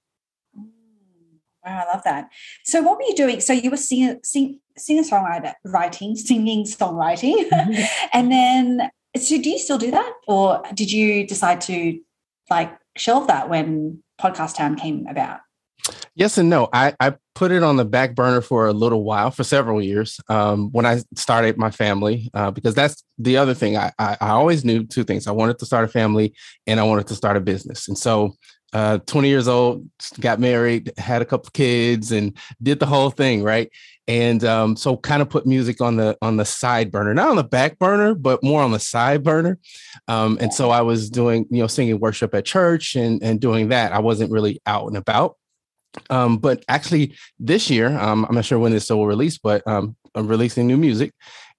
Wow, 1.65 1.83
I 1.83 1.93
love 1.93 2.03
that. 2.03 2.29
So, 2.63 2.83
what 2.83 2.97
were 2.97 3.05
you 3.05 3.15
doing? 3.15 3.41
So, 3.41 3.51
you 3.51 3.71
were 3.71 3.77
singing, 3.77 4.19
sing, 4.23 4.59
singer 4.77 5.01
songwriter, 5.01 5.53
writing, 5.65 6.15
singing 6.15 6.63
songwriting, 6.63 7.49
mm-hmm. 7.49 7.83
and 8.13 8.31
then 8.31 8.91
so 9.17 9.41
do 9.41 9.49
you 9.49 9.59
still 9.59 9.77
do 9.77 9.91
that? 9.91 10.13
Or 10.27 10.61
did 10.73 10.91
you 10.91 11.25
decide 11.25 11.61
to 11.61 11.99
like 12.49 12.77
shelve 12.97 13.27
that 13.27 13.49
when 13.49 14.03
Podcast 14.21 14.55
Town 14.55 14.75
came 14.75 15.05
about? 15.07 15.39
Yes 16.15 16.37
and 16.37 16.49
no. 16.49 16.69
I, 16.73 16.95
I 16.99 17.15
put 17.35 17.51
it 17.51 17.61
on 17.61 17.75
the 17.75 17.85
back 17.85 18.15
burner 18.15 18.41
for 18.41 18.67
a 18.67 18.73
little 18.73 19.03
while, 19.03 19.29
for 19.29 19.43
several 19.43 19.81
years, 19.81 20.19
um, 20.29 20.71
when 20.71 20.85
I 20.85 21.01
started 21.15 21.57
my 21.57 21.69
family, 21.69 22.31
uh, 22.33 22.51
because 22.51 22.73
that's 22.73 23.03
the 23.17 23.37
other 23.37 23.53
thing. 23.53 23.77
I, 23.77 23.91
I, 23.99 24.17
I 24.21 24.29
always 24.29 24.65
knew 24.65 24.85
two 24.85 25.03
things. 25.03 25.27
I 25.27 25.31
wanted 25.31 25.59
to 25.59 25.65
start 25.65 25.85
a 25.85 25.89
family 25.89 26.33
and 26.65 26.79
I 26.79 26.83
wanted 26.83 27.07
to 27.07 27.15
start 27.15 27.37
a 27.37 27.41
business. 27.41 27.87
And 27.87 27.97
so 27.97 28.33
uh, 28.73 28.97
20 29.05 29.29
years 29.29 29.47
old, 29.47 29.87
got 30.19 30.39
married, 30.39 30.91
had 30.97 31.21
a 31.21 31.25
couple 31.25 31.49
kids, 31.53 32.11
and 32.11 32.37
did 32.61 32.79
the 32.79 32.85
whole 32.85 33.09
thing, 33.09 33.43
right? 33.43 33.71
And 34.07 34.43
um, 34.43 34.75
so 34.75 34.97
kind 34.97 35.21
of 35.21 35.29
put 35.29 35.47
music 35.47 35.81
on 35.81 35.97
the 35.97 36.15
on 36.21 36.37
the 36.37 36.45
side 36.45 36.91
burner, 36.91 37.13
not 37.13 37.29
on 37.29 37.37
the 37.37 37.43
back 37.43 37.79
burner, 37.79 38.13
but 38.13 38.43
more 38.43 38.61
on 38.61 38.71
the 38.71 38.79
side 38.79 39.23
burner. 39.23 39.57
Um, 40.07 40.37
and 40.39 40.53
so 40.53 40.69
I 40.69 40.81
was 40.81 41.09
doing, 41.09 41.47
you 41.49 41.59
know, 41.61 41.67
singing 41.67 41.99
worship 41.99 42.35
at 42.35 42.45
church 42.45 42.95
and 42.95 43.21
and 43.23 43.39
doing 43.39 43.69
that. 43.69 43.93
I 43.93 43.99
wasn't 43.99 44.31
really 44.31 44.61
out 44.67 44.87
and 44.87 44.97
about. 44.97 45.37
Um, 46.09 46.37
but 46.37 46.63
actually, 46.67 47.15
this 47.39 47.69
year, 47.69 47.97
um, 47.97 48.25
I'm 48.29 48.35
not 48.35 48.45
sure 48.45 48.59
when 48.59 48.73
this 48.73 48.89
will 48.89 49.07
release, 49.07 49.37
but 49.37 49.65
um, 49.67 49.95
I'm 50.13 50.27
releasing 50.27 50.67
new 50.67 50.77
music, 50.77 51.13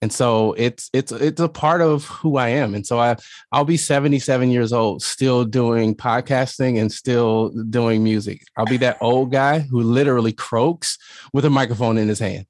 and 0.06 0.12
so 0.12 0.52
it's 0.52 0.88
it's 0.92 1.10
it's 1.10 1.40
a 1.40 1.48
part 1.48 1.80
of 1.80 2.04
who 2.04 2.36
I 2.36 2.50
am. 2.50 2.76
And 2.76 2.86
so 2.86 3.00
I 3.00 3.16
I'll 3.50 3.64
be 3.64 3.76
77 3.76 4.52
years 4.52 4.72
old, 4.72 5.02
still 5.02 5.44
doing 5.44 5.96
podcasting 5.96 6.80
and 6.80 6.92
still 6.92 7.48
doing 7.70 8.04
music. 8.04 8.42
I'll 8.56 8.66
be 8.66 8.76
that 8.76 8.98
old 9.00 9.32
guy 9.32 9.58
who 9.58 9.82
literally 9.82 10.32
croaks 10.32 10.96
with 11.32 11.44
a 11.44 11.50
microphone 11.50 11.98
in 11.98 12.06
his 12.06 12.20
hand, 12.20 12.46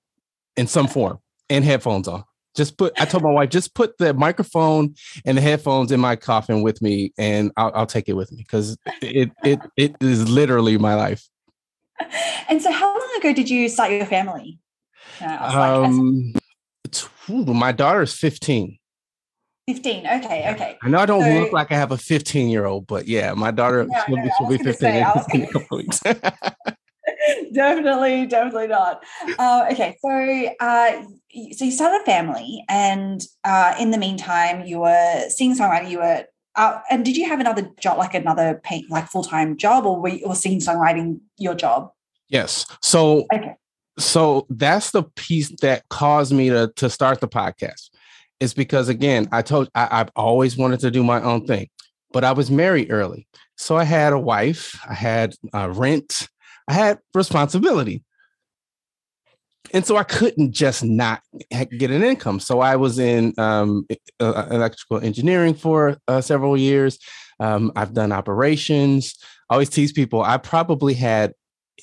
in 0.58 0.66
some 0.66 0.86
form, 0.96 1.18
and 1.48 1.64
headphones 1.64 2.08
on. 2.08 2.24
Just 2.54 2.76
put. 2.76 2.92
I 3.00 3.06
told 3.06 3.22
my 3.22 3.32
wife, 3.32 3.48
just 3.48 3.74
put 3.74 3.96
the 3.96 4.12
microphone 4.12 4.94
and 5.24 5.38
the 5.38 5.42
headphones 5.42 5.90
in 5.92 5.98
my 5.98 6.14
coffin 6.14 6.60
with 6.60 6.82
me, 6.82 7.14
and 7.16 7.52
I'll, 7.56 7.72
I'll 7.74 7.86
take 7.86 8.10
it 8.10 8.16
with 8.16 8.30
me 8.32 8.42
because 8.42 8.76
it 9.00 9.32
it 9.42 9.60
it 9.78 9.96
is 10.02 10.28
literally 10.28 10.76
my 10.76 10.94
life. 10.94 11.26
And 12.50 12.60
so, 12.60 12.70
how 12.70 12.92
long 12.92 13.16
ago 13.18 13.32
did 13.32 13.48
you 13.48 13.70
start 13.70 13.92
your 13.92 14.04
family? 14.04 14.58
Uh, 15.22 15.82
um, 15.86 16.34
my 17.28 17.72
daughter 17.72 18.02
is 18.02 18.14
15. 18.14 18.78
15. 19.68 20.06
Okay. 20.06 20.50
Okay. 20.52 20.78
I 20.82 20.88
know 20.88 20.98
I 20.98 21.06
don't 21.06 21.22
so, 21.22 21.40
look 21.40 21.52
like 21.52 21.72
I 21.72 21.74
have 21.74 21.90
a 21.90 21.96
15 21.96 22.48
year 22.48 22.66
old, 22.66 22.86
but 22.86 23.08
yeah, 23.08 23.34
my 23.34 23.50
daughter 23.50 23.84
no, 23.84 24.04
will, 24.08 24.16
no, 24.18 24.48
be 24.48 24.58
15 24.58 24.74
say, 24.74 25.00
in, 25.32 25.42
a 25.42 25.46
couple 25.52 25.78
weeks. 25.78 26.00
definitely, 27.52 28.26
definitely 28.26 28.68
not. 28.68 29.02
Uh, 29.38 29.66
okay. 29.72 29.96
So, 30.00 30.54
uh, 30.60 31.02
so 31.52 31.64
you 31.64 31.72
started 31.72 32.02
a 32.02 32.04
family, 32.04 32.64
and 32.68 33.20
uh, 33.42 33.74
in 33.80 33.90
the 33.90 33.98
meantime, 33.98 34.64
you 34.64 34.78
were 34.80 35.24
singing 35.28 35.56
songwriting. 35.56 35.90
You 35.90 35.98
were, 35.98 36.24
uh, 36.54 36.80
and 36.88 37.04
did 37.04 37.16
you 37.16 37.28
have 37.28 37.40
another 37.40 37.68
job, 37.80 37.98
like 37.98 38.14
another 38.14 38.60
pay, 38.62 38.84
like 38.88 39.08
full 39.08 39.24
time 39.24 39.56
job, 39.56 39.84
or 39.84 40.00
were 40.00 40.10
you, 40.10 40.26
or 40.26 40.36
singing 40.36 40.60
songwriting 40.60 41.18
your 41.38 41.54
job? 41.54 41.90
Yes. 42.28 42.66
So, 42.80 43.26
okay 43.34 43.56
so 43.98 44.46
that's 44.50 44.90
the 44.90 45.02
piece 45.02 45.50
that 45.60 45.88
caused 45.88 46.32
me 46.32 46.50
to 46.50 46.72
to 46.76 46.90
start 46.90 47.20
the 47.20 47.28
podcast. 47.28 47.90
Is 48.38 48.52
because 48.52 48.90
again 48.90 49.28
i 49.32 49.40
told 49.40 49.70
I, 49.74 49.88
i've 49.90 50.10
always 50.14 50.58
wanted 50.58 50.80
to 50.80 50.90
do 50.90 51.02
my 51.02 51.22
own 51.22 51.46
thing 51.46 51.70
but 52.12 52.22
i 52.22 52.32
was 52.32 52.50
married 52.50 52.90
early. 52.90 53.26
So 53.56 53.76
i 53.76 53.84
had 53.84 54.12
a 54.12 54.18
wife 54.18 54.78
i 54.86 54.92
had 54.92 55.34
uh, 55.54 55.70
rent 55.70 56.28
i 56.68 56.74
had 56.74 56.98
responsibility. 57.14 58.04
And 59.72 59.86
so 59.86 59.96
i 59.96 60.02
couldn't 60.02 60.52
just 60.52 60.84
not 60.84 61.22
get 61.50 61.90
an 61.90 62.02
income. 62.02 62.38
So 62.40 62.60
i 62.60 62.76
was 62.76 62.98
in 62.98 63.32
um, 63.38 63.86
uh, 64.20 64.46
electrical 64.50 65.00
engineering 65.00 65.54
for 65.54 65.96
uh, 66.06 66.20
several 66.20 66.58
years. 66.58 66.98
Um, 67.40 67.72
i've 67.74 67.94
done 67.94 68.12
operations. 68.12 69.14
I 69.48 69.54
always 69.54 69.70
tease 69.70 69.92
people 69.92 70.22
i 70.22 70.36
probably 70.36 70.92
had 70.92 71.32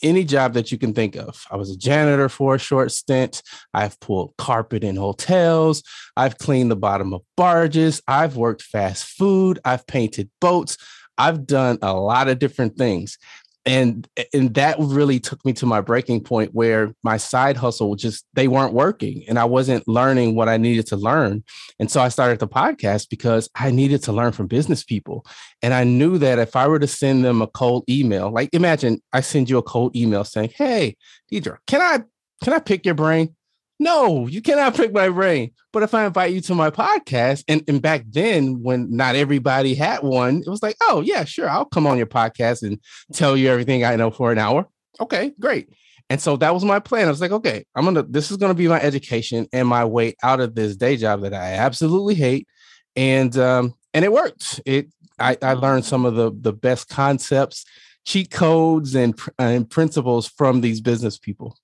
any 0.01 0.23
job 0.23 0.53
that 0.53 0.71
you 0.71 0.77
can 0.77 0.93
think 0.93 1.15
of. 1.15 1.45
I 1.51 1.55
was 1.55 1.69
a 1.69 1.77
janitor 1.77 2.29
for 2.29 2.55
a 2.55 2.59
short 2.59 2.91
stint. 2.91 3.43
I've 3.73 3.99
pulled 3.99 4.33
carpet 4.37 4.83
in 4.83 4.95
hotels. 4.95 5.83
I've 6.17 6.37
cleaned 6.37 6.71
the 6.71 6.75
bottom 6.75 7.13
of 7.13 7.21
barges. 7.37 8.01
I've 8.07 8.35
worked 8.35 8.61
fast 8.61 9.05
food. 9.05 9.59
I've 9.63 9.85
painted 9.87 10.29
boats. 10.41 10.77
I've 11.17 11.45
done 11.45 11.77
a 11.81 11.93
lot 11.93 12.27
of 12.27 12.39
different 12.39 12.77
things 12.77 13.17
and 13.65 14.07
and 14.33 14.53
that 14.55 14.75
really 14.79 15.19
took 15.19 15.43
me 15.45 15.53
to 15.53 15.65
my 15.65 15.79
breaking 15.79 16.21
point 16.21 16.53
where 16.53 16.93
my 17.01 17.15
side 17.15 17.55
hustle 17.55 17.95
just 17.95 18.25
they 18.33 18.47
weren't 18.47 18.73
working 18.73 19.23
and 19.27 19.39
i 19.39 19.45
wasn't 19.45 19.87
learning 19.87 20.35
what 20.35 20.49
i 20.49 20.57
needed 20.57 20.85
to 20.87 20.97
learn. 20.97 21.43
And 21.79 21.89
so 21.89 22.01
i 22.01 22.09
started 22.09 22.39
the 22.39 22.47
podcast 22.47 23.09
because 23.09 23.49
i 23.55 23.71
needed 23.71 24.03
to 24.03 24.13
learn 24.13 24.33
from 24.33 24.47
business 24.47 24.83
people. 24.83 25.25
And 25.61 25.73
i 25.73 25.83
knew 25.83 26.17
that 26.17 26.39
if 26.39 26.55
i 26.55 26.67
were 26.67 26.79
to 26.79 26.87
send 26.87 27.23
them 27.23 27.41
a 27.41 27.47
cold 27.47 27.85
email 27.89 28.31
like 28.31 28.49
imagine 28.53 29.01
i 29.13 29.21
send 29.21 29.49
you 29.49 29.57
a 29.57 29.63
cold 29.63 29.95
email 29.95 30.23
saying 30.23 30.51
hey 30.55 30.97
Deirdre 31.31 31.59
can 31.67 31.81
i 31.81 32.03
can 32.43 32.53
i 32.53 32.59
pick 32.59 32.85
your 32.85 32.95
brain 32.95 33.35
no, 33.83 34.27
you 34.27 34.41
cannot 34.41 34.75
pick 34.75 34.93
my 34.93 35.09
brain. 35.09 35.51
But 35.71 35.83
if 35.83 35.93
I 35.93 36.05
invite 36.05 36.33
you 36.33 36.41
to 36.41 36.55
my 36.55 36.69
podcast, 36.69 37.43
and, 37.47 37.63
and 37.67 37.81
back 37.81 38.05
then 38.07 38.63
when 38.63 38.95
not 38.95 39.15
everybody 39.15 39.75
had 39.75 40.01
one, 40.01 40.37
it 40.45 40.49
was 40.49 40.63
like, 40.63 40.77
oh 40.81 41.01
yeah, 41.01 41.25
sure, 41.25 41.49
I'll 41.49 41.65
come 41.65 41.85
on 41.85 41.97
your 41.97 42.07
podcast 42.07 42.63
and 42.63 42.79
tell 43.11 43.35
you 43.35 43.49
everything 43.49 43.83
I 43.83 43.95
know 43.95 44.09
for 44.09 44.31
an 44.31 44.39
hour. 44.39 44.67
Okay, 44.99 45.33
great. 45.39 45.69
And 46.09 46.21
so 46.21 46.37
that 46.37 46.53
was 46.53 46.63
my 46.63 46.79
plan. 46.79 47.07
I 47.07 47.11
was 47.11 47.21
like, 47.21 47.31
okay, 47.31 47.65
I'm 47.75 47.85
gonna. 47.85 48.03
This 48.03 48.29
is 48.29 48.37
gonna 48.37 48.53
be 48.53 48.67
my 48.67 48.79
education 48.79 49.47
and 49.51 49.67
my 49.67 49.85
way 49.85 50.15
out 50.21 50.39
of 50.39 50.53
this 50.53 50.75
day 50.75 50.97
job 50.97 51.21
that 51.21 51.33
I 51.33 51.53
absolutely 51.53 52.15
hate, 52.15 52.47
and 52.95 53.35
um, 53.37 53.73
and 53.93 54.05
it 54.05 54.11
worked. 54.11 54.61
It 54.65 54.89
I, 55.19 55.37
I 55.41 55.53
learned 55.53 55.85
some 55.85 56.05
of 56.05 56.15
the 56.15 56.31
the 56.33 56.53
best 56.53 56.89
concepts, 56.89 57.65
cheat 58.05 58.29
codes, 58.31 58.95
and 58.95 59.19
and 59.39 59.69
principles 59.69 60.27
from 60.27 60.61
these 60.61 60.81
business 60.81 61.17
people. 61.17 61.57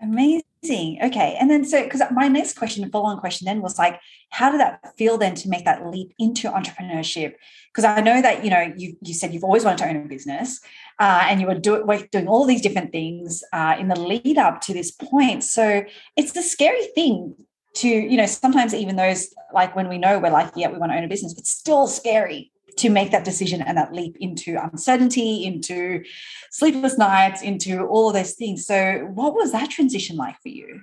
Amazing. 0.00 0.98
Okay. 1.02 1.36
And 1.40 1.50
then, 1.50 1.64
so, 1.64 1.82
because 1.82 2.02
my 2.12 2.28
next 2.28 2.56
question, 2.56 2.84
a 2.84 2.88
follow 2.88 3.06
on 3.06 3.18
question 3.18 3.46
then 3.46 3.60
was 3.60 3.78
like, 3.78 4.00
how 4.30 4.50
did 4.50 4.60
that 4.60 4.96
feel 4.96 5.18
then 5.18 5.34
to 5.36 5.48
make 5.48 5.64
that 5.64 5.86
leap 5.86 6.12
into 6.18 6.48
entrepreneurship? 6.48 7.34
Because 7.72 7.84
I 7.84 8.00
know 8.00 8.22
that, 8.22 8.44
you 8.44 8.50
know, 8.50 8.72
you, 8.76 8.96
you 9.02 9.14
said 9.14 9.34
you've 9.34 9.44
always 9.44 9.64
wanted 9.64 9.78
to 9.78 9.88
own 9.88 9.96
a 9.96 10.08
business 10.08 10.60
uh, 11.00 11.26
and 11.28 11.40
you 11.40 11.46
were 11.46 11.54
do, 11.54 11.84
doing 12.12 12.28
all 12.28 12.44
these 12.44 12.62
different 12.62 12.92
things 12.92 13.42
uh, 13.52 13.76
in 13.78 13.88
the 13.88 13.98
lead 13.98 14.38
up 14.38 14.60
to 14.62 14.72
this 14.72 14.90
point. 14.90 15.42
So 15.42 15.84
it's 16.16 16.36
a 16.36 16.42
scary 16.42 16.86
thing 16.94 17.34
to, 17.76 17.88
you 17.88 18.16
know, 18.16 18.26
sometimes 18.26 18.74
even 18.74 18.96
those, 18.96 19.34
like 19.52 19.74
when 19.74 19.88
we 19.88 19.98
know 19.98 20.18
we're 20.18 20.30
like, 20.30 20.52
yeah, 20.54 20.68
we 20.70 20.78
want 20.78 20.92
to 20.92 20.98
own 20.98 21.04
a 21.04 21.08
business, 21.08 21.34
it's 21.38 21.50
still 21.50 21.86
scary 21.86 22.52
to 22.78 22.90
make 22.90 23.10
that 23.10 23.24
decision 23.24 23.62
and 23.62 23.76
that 23.76 23.92
leap 23.92 24.16
into 24.20 24.58
uncertainty, 24.62 25.44
into 25.44 26.04
sleepless 26.50 26.98
nights, 26.98 27.42
into 27.42 27.84
all 27.86 28.08
of 28.08 28.14
those 28.14 28.32
things. 28.32 28.66
So, 28.66 29.08
what 29.12 29.34
was 29.34 29.52
that 29.52 29.70
transition 29.70 30.16
like 30.16 30.40
for 30.40 30.48
you? 30.48 30.80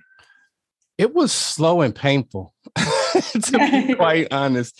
It 0.98 1.14
was 1.14 1.32
slow 1.32 1.82
and 1.82 1.94
painful, 1.94 2.54
to 2.76 3.58
be 3.58 3.94
quite 3.96 4.32
honest. 4.32 4.80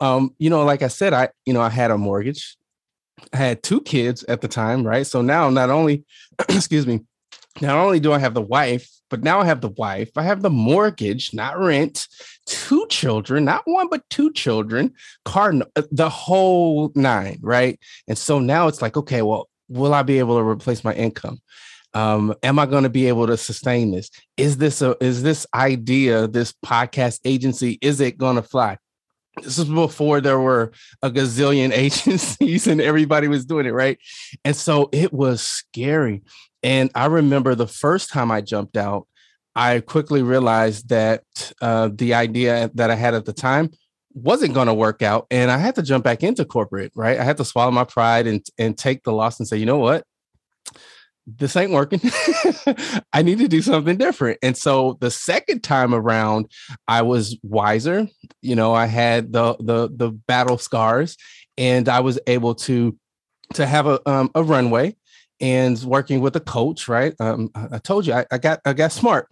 Um, 0.00 0.34
you 0.38 0.50
know, 0.50 0.64
like 0.64 0.82
I 0.82 0.88
said, 0.88 1.12
I, 1.14 1.30
you 1.46 1.54
know, 1.54 1.62
I 1.62 1.70
had 1.70 1.90
a 1.90 1.98
mortgage. 1.98 2.56
I 3.32 3.36
had 3.36 3.62
two 3.62 3.80
kids 3.80 4.24
at 4.24 4.40
the 4.40 4.48
time, 4.48 4.86
right? 4.86 5.06
So 5.06 5.22
now 5.22 5.48
not 5.48 5.70
only, 5.70 6.04
excuse 6.48 6.86
me, 6.86 7.00
not 7.60 7.76
only 7.76 8.00
do 8.00 8.12
I 8.12 8.18
have 8.18 8.34
the 8.34 8.42
wife, 8.42 8.90
but 9.14 9.22
now 9.22 9.38
I 9.38 9.44
have 9.44 9.60
the 9.60 9.68
wife, 9.68 10.10
I 10.16 10.24
have 10.24 10.42
the 10.42 10.50
mortgage, 10.50 11.32
not 11.32 11.56
rent, 11.56 12.08
two 12.46 12.84
children, 12.88 13.44
not 13.44 13.62
one, 13.64 13.86
but 13.88 14.02
two 14.10 14.32
children, 14.32 14.92
car, 15.24 15.54
uh, 15.76 15.82
the 15.92 16.08
whole 16.08 16.90
nine, 16.96 17.38
right? 17.40 17.78
And 18.08 18.18
so 18.18 18.40
now 18.40 18.66
it's 18.66 18.82
like, 18.82 18.96
okay, 18.96 19.22
well, 19.22 19.48
will 19.68 19.94
I 19.94 20.02
be 20.02 20.18
able 20.18 20.36
to 20.36 20.42
replace 20.42 20.82
my 20.82 20.92
income? 20.94 21.38
Um, 21.94 22.34
am 22.42 22.58
I 22.58 22.66
going 22.66 22.82
to 22.82 22.88
be 22.88 23.06
able 23.06 23.28
to 23.28 23.36
sustain 23.36 23.92
this? 23.92 24.10
Is 24.36 24.56
this 24.56 24.82
a 24.82 24.96
is 25.00 25.22
this 25.22 25.46
idea, 25.54 26.26
this 26.26 26.52
podcast 26.66 27.20
agency, 27.24 27.78
is 27.80 28.00
it 28.00 28.18
going 28.18 28.34
to 28.34 28.42
fly? 28.42 28.78
This 29.44 29.58
is 29.58 29.66
before 29.66 30.20
there 30.20 30.40
were 30.40 30.72
a 31.02 31.10
gazillion 31.10 31.70
agencies 31.72 32.66
and 32.66 32.80
everybody 32.80 33.28
was 33.28 33.44
doing 33.44 33.66
it, 33.66 33.74
right? 33.74 33.96
And 34.44 34.56
so 34.56 34.88
it 34.90 35.12
was 35.12 35.40
scary. 35.40 36.22
And 36.64 36.90
I 36.94 37.06
remember 37.06 37.54
the 37.54 37.68
first 37.68 38.10
time 38.10 38.32
I 38.32 38.40
jumped 38.40 38.76
out, 38.76 39.06
I 39.54 39.80
quickly 39.80 40.22
realized 40.22 40.88
that 40.88 41.22
uh, 41.60 41.90
the 41.92 42.14
idea 42.14 42.70
that 42.74 42.90
I 42.90 42.94
had 42.96 43.14
at 43.14 43.26
the 43.26 43.34
time 43.34 43.70
wasn't 44.14 44.54
going 44.54 44.68
to 44.68 44.74
work 44.74 45.02
out. 45.02 45.26
And 45.30 45.50
I 45.50 45.58
had 45.58 45.74
to 45.74 45.82
jump 45.82 46.04
back 46.04 46.22
into 46.22 46.44
corporate, 46.44 46.90
right? 46.96 47.20
I 47.20 47.22
had 47.22 47.36
to 47.36 47.44
swallow 47.44 47.70
my 47.70 47.84
pride 47.84 48.26
and, 48.26 48.44
and 48.58 48.76
take 48.78 49.04
the 49.04 49.12
loss 49.12 49.38
and 49.38 49.46
say, 49.46 49.58
you 49.58 49.66
know 49.66 49.78
what? 49.78 50.04
This 51.26 51.54
ain't 51.54 51.72
working. 51.72 52.00
I 53.12 53.22
need 53.22 53.38
to 53.38 53.48
do 53.48 53.62
something 53.62 53.96
different. 53.96 54.38
And 54.42 54.56
so 54.56 54.96
the 55.00 55.10
second 55.10 55.62
time 55.62 55.94
around, 55.94 56.50
I 56.88 57.02
was 57.02 57.38
wiser. 57.42 58.08
You 58.42 58.56
know, 58.56 58.74
I 58.74 58.86
had 58.86 59.32
the 59.32 59.56
the 59.58 59.88
the 59.90 60.10
battle 60.10 60.58
scars, 60.58 61.16
and 61.56 61.88
I 61.88 62.00
was 62.00 62.18
able 62.26 62.54
to 62.56 62.98
to 63.54 63.64
have 63.64 63.86
a 63.86 64.06
um, 64.06 64.30
a 64.34 64.42
runway 64.42 64.96
and 65.44 65.78
working 65.82 66.22
with 66.22 66.34
a 66.36 66.40
coach, 66.40 66.88
right? 66.88 67.14
Um, 67.20 67.50
I 67.54 67.76
told 67.76 68.06
you 68.06 68.14
I, 68.14 68.24
I 68.30 68.38
got 68.38 68.60
I 68.64 68.72
got 68.72 68.92
smart, 68.92 69.28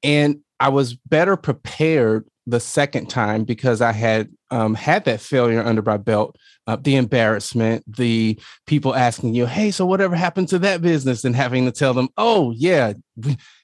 and 0.00 0.38
I 0.60 0.68
was 0.68 0.94
better 0.94 1.36
prepared 1.36 2.24
the 2.46 2.60
second 2.60 3.10
time 3.10 3.42
because 3.42 3.80
I 3.80 3.90
had 3.90 4.30
um, 4.52 4.76
had 4.76 5.04
that 5.06 5.20
failure 5.20 5.60
under 5.60 5.82
my 5.82 5.96
belt, 5.96 6.36
uh, 6.68 6.76
the 6.76 6.94
embarrassment, 6.94 7.82
the 7.92 8.38
people 8.68 8.94
asking 8.94 9.34
you, 9.34 9.46
"Hey, 9.46 9.72
so 9.72 9.84
whatever 9.84 10.14
happened 10.14 10.48
to 10.50 10.60
that 10.60 10.82
business?" 10.82 11.24
and 11.24 11.34
having 11.34 11.64
to 11.64 11.72
tell 11.72 11.94
them, 11.94 12.10
"Oh 12.16 12.52
yeah, 12.52 12.92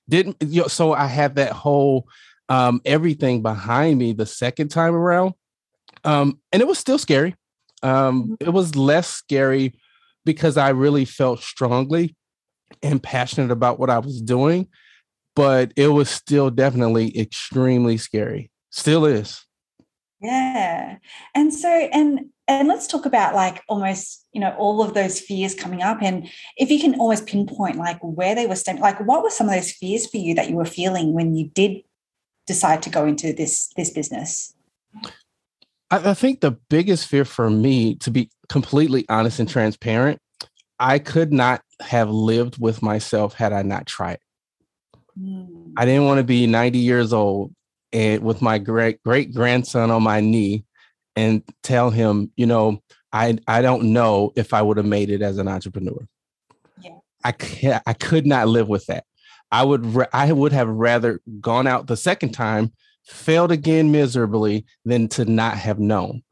didn't." 0.09 0.39
You 0.41 0.63
know, 0.63 0.69
so 0.69 0.93
I 0.95 1.07
had 1.07 1.37
that 1.37 1.53
whole 1.53 2.09
um, 2.49 2.81
everything 2.85 3.43
behind 3.43 3.97
me 3.97 4.13
the 4.13 4.27
second 4.27 4.71
time 4.71 4.97
around, 4.97 5.35
um, 6.03 6.41
and 6.51 6.61
it 6.61 6.67
was 6.67 6.81
still 6.81 6.99
scary. 6.99 7.37
Um, 7.85 8.25
mm-hmm. 8.25 8.35
it 8.41 8.51
was 8.53 8.75
less 8.75 9.07
scary 9.07 9.75
because 10.25 10.57
I 10.57 10.71
really 10.71 11.05
felt 11.05 11.41
strongly 11.41 12.17
and 12.83 13.03
passionate 13.03 13.51
about 13.51 13.79
what 13.79 13.91
I 13.91 13.99
was 13.99 14.21
doing, 14.21 14.69
but 15.35 15.73
it 15.77 15.89
was 15.89 16.09
still 16.09 16.51
definitely 16.51 17.19
extremely 17.19 17.97
scary. 17.97 18.51
Still 18.71 19.05
is. 19.05 19.45
Yeah. 20.21 20.97
And 21.35 21.53
so 21.53 21.69
and 21.69 22.27
and 22.47 22.69
let's 22.69 22.87
talk 22.87 23.07
about 23.07 23.35
like 23.35 23.63
almost, 23.69 24.25
you 24.33 24.41
know, 24.41 24.55
all 24.57 24.83
of 24.83 24.95
those 24.95 25.21
fears 25.21 25.55
coming 25.55 25.83
up 25.83 26.01
and 26.01 26.29
if 26.57 26.71
you 26.71 26.81
can 26.81 26.99
almost 26.99 27.27
pinpoint 27.27 27.77
like 27.77 27.99
where 28.03 28.35
they 28.35 28.47
were 28.47 28.55
stemming 28.55 28.83
like 28.83 29.05
what 29.07 29.23
were 29.23 29.31
some 29.31 29.49
of 29.49 29.55
those 29.55 29.73
fears 29.73 30.07
for 30.07 30.19
you 30.19 30.35
that 30.35 30.49
you 30.49 30.57
were 30.57 30.65
feeling 30.65 31.13
when 31.13 31.35
you 31.35 31.49
did 31.49 31.83
decide 32.47 32.83
to 32.83 32.91
go 32.91 33.05
into 33.05 33.33
this 33.33 33.73
this 33.77 33.91
business? 33.91 34.55
I, 35.91 36.11
I 36.11 36.15
think 36.15 36.41
the 36.41 36.53
biggest 36.71 37.07
fear 37.07 37.25
for 37.25 37.51
me, 37.51 37.97
to 37.97 38.11
be 38.11 38.31
completely 38.53 39.07
honest 39.09 39.41
and 39.41 39.49
transparent, 39.49 40.19
I 40.79 40.99
could 40.99 41.33
not 41.33 41.63
have 41.81 42.11
lived 42.11 42.61
with 42.61 42.83
myself 42.83 43.33
had 43.33 43.51
I 43.51 43.63
not 43.63 43.87
tried. 43.87 44.19
Mm. 45.19 45.73
I 45.79 45.87
didn't 45.87 46.05
want 46.05 46.19
to 46.19 46.25
be 46.25 46.47
90 46.47 46.79
years 46.79 47.15
old 47.15 47.55
and 47.95 48.23
with 48.23 48.43
my 48.43 48.59
great 48.59 49.03
great 49.05 49.33
grandson 49.33 49.91
on 49.91 50.03
my 50.03 50.21
knee 50.21 50.65
and 51.17 51.43
tell 51.63 51.89
him, 51.89 52.31
you 52.37 52.45
know, 52.45 52.83
I 53.11 53.39
I 53.47 53.63
don't 53.63 53.95
know 53.95 54.33
if 54.37 54.53
I 54.53 54.61
would 54.61 54.77
have 54.77 54.85
made 54.85 55.09
it 55.09 55.23
as 55.23 55.39
an 55.39 55.49
entrepreneur. 55.49 56.07
Yeah. 56.79 56.99
I 57.25 57.33
can't, 57.33 57.83
I 57.87 57.95
could 57.95 58.27
not 58.27 58.49
live 58.49 58.69
with 58.69 58.85
that. 58.87 59.05
I 59.51 59.65
would 59.65 60.07
I 60.13 60.31
would 60.31 60.53
have 60.53 60.69
rather 60.69 61.23
gone 61.41 61.67
out 61.67 61.87
the 61.87 61.97
second 61.97 62.33
time 62.33 62.75
failed 63.07 63.51
again 63.51 63.93
miserably 63.93 64.67
than 64.85 65.09
to 65.09 65.25
not 65.25 65.57
have 65.57 65.79
known. 65.79 66.23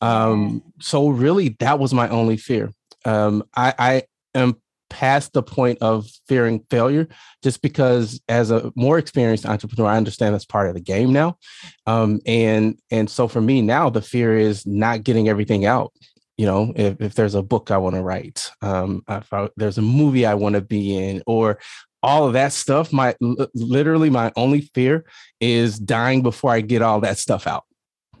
Um, 0.00 0.62
so 0.80 1.08
really, 1.08 1.56
that 1.60 1.78
was 1.78 1.92
my 1.92 2.08
only 2.08 2.36
fear. 2.36 2.72
Um, 3.04 3.44
I, 3.56 3.74
I 3.78 4.02
am 4.34 4.56
past 4.90 5.32
the 5.32 5.42
point 5.42 5.78
of 5.80 6.08
fearing 6.28 6.64
failure 6.68 7.08
just 7.42 7.62
because 7.62 8.20
as 8.28 8.50
a 8.50 8.72
more 8.74 8.98
experienced 8.98 9.46
entrepreneur 9.46 9.88
i 9.88 9.96
understand 9.96 10.34
that's 10.34 10.44
part 10.44 10.68
of 10.68 10.74
the 10.74 10.80
game 10.80 11.12
now. 11.12 11.38
Um, 11.86 12.20
and 12.26 12.76
and 12.90 13.08
so 13.08 13.28
for 13.28 13.40
me 13.40 13.62
now 13.62 13.88
the 13.88 14.02
fear 14.02 14.36
is 14.36 14.66
not 14.66 15.04
getting 15.04 15.28
everything 15.28 15.64
out 15.64 15.92
you 16.36 16.44
know 16.44 16.72
if, 16.74 17.00
if 17.00 17.14
there's 17.14 17.36
a 17.36 17.42
book 17.42 17.70
i 17.70 17.78
want 17.78 17.94
to 17.94 18.02
write 18.02 18.50
um, 18.62 19.02
if 19.08 19.32
I, 19.32 19.48
there's 19.56 19.78
a 19.78 19.82
movie 19.82 20.26
i 20.26 20.34
want 20.34 20.56
to 20.56 20.60
be 20.60 20.96
in 20.96 21.22
or 21.26 21.58
all 22.02 22.26
of 22.26 22.32
that 22.32 22.52
stuff 22.52 22.92
my 22.92 23.14
literally 23.54 24.10
my 24.10 24.32
only 24.36 24.62
fear 24.74 25.04
is 25.40 25.78
dying 25.78 26.22
before 26.22 26.50
i 26.50 26.60
get 26.60 26.82
all 26.82 27.00
that 27.00 27.18
stuff 27.18 27.46
out 27.46 27.64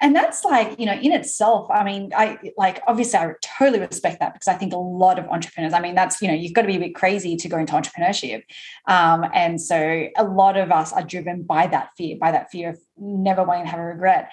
and 0.00 0.14
that's 0.14 0.44
like 0.44 0.78
you 0.78 0.86
know 0.86 0.94
in 0.94 1.12
itself 1.12 1.70
i 1.70 1.82
mean 1.84 2.10
i 2.16 2.38
like 2.56 2.80
obviously 2.86 3.18
i 3.18 3.32
totally 3.58 3.80
respect 3.80 4.20
that 4.20 4.32
because 4.32 4.48
i 4.48 4.54
think 4.54 4.72
a 4.72 4.76
lot 4.76 5.18
of 5.18 5.26
entrepreneurs 5.26 5.72
i 5.72 5.80
mean 5.80 5.94
that's 5.94 6.20
you 6.22 6.28
know 6.28 6.34
you've 6.34 6.52
got 6.52 6.62
to 6.62 6.68
be 6.68 6.76
a 6.76 6.80
bit 6.80 6.94
crazy 6.94 7.36
to 7.36 7.48
go 7.48 7.58
into 7.58 7.72
entrepreneurship. 7.72 8.42
Um, 8.86 9.24
and 9.34 9.60
so 9.60 10.08
a 10.16 10.24
lot 10.24 10.56
of 10.56 10.70
us 10.70 10.92
are 10.92 11.02
driven 11.02 11.42
by 11.42 11.66
that 11.68 11.90
fear 11.96 12.16
by 12.20 12.32
that 12.32 12.50
fear 12.50 12.70
of 12.70 12.78
never 12.98 13.44
wanting 13.44 13.64
to 13.64 13.70
have 13.70 13.80
a 13.80 13.84
regret. 13.84 14.32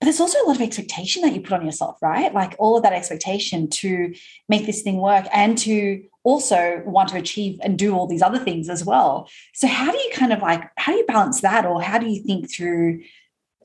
But 0.00 0.06
there's 0.06 0.20
also 0.20 0.38
a 0.42 0.46
lot 0.46 0.56
of 0.56 0.62
expectation 0.62 1.22
that 1.22 1.34
you 1.34 1.40
put 1.40 1.52
on 1.52 1.64
yourself 1.64 1.98
right? 2.02 2.32
Like 2.32 2.56
all 2.58 2.76
of 2.76 2.82
that 2.82 2.92
expectation 2.92 3.68
to 3.70 4.14
make 4.48 4.66
this 4.66 4.82
thing 4.82 4.98
work 4.98 5.26
and 5.32 5.56
to 5.58 6.02
also 6.24 6.82
want 6.84 7.08
to 7.10 7.16
achieve 7.16 7.58
and 7.62 7.78
do 7.78 7.94
all 7.94 8.06
these 8.06 8.22
other 8.22 8.38
things 8.38 8.68
as 8.68 8.84
well. 8.84 9.28
So 9.54 9.68
how 9.68 9.92
do 9.92 9.98
you 9.98 10.10
kind 10.12 10.32
of 10.32 10.40
like 10.40 10.64
how 10.76 10.92
do 10.92 10.98
you 10.98 11.06
balance 11.06 11.40
that 11.42 11.66
or 11.66 11.82
how 11.82 11.98
do 11.98 12.08
you 12.08 12.22
think 12.22 12.50
through 12.50 13.02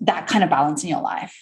that 0.01 0.27
kind 0.27 0.43
of 0.43 0.50
balance 0.50 0.84
in 0.84 0.89
your 0.89 1.01
life? 1.01 1.36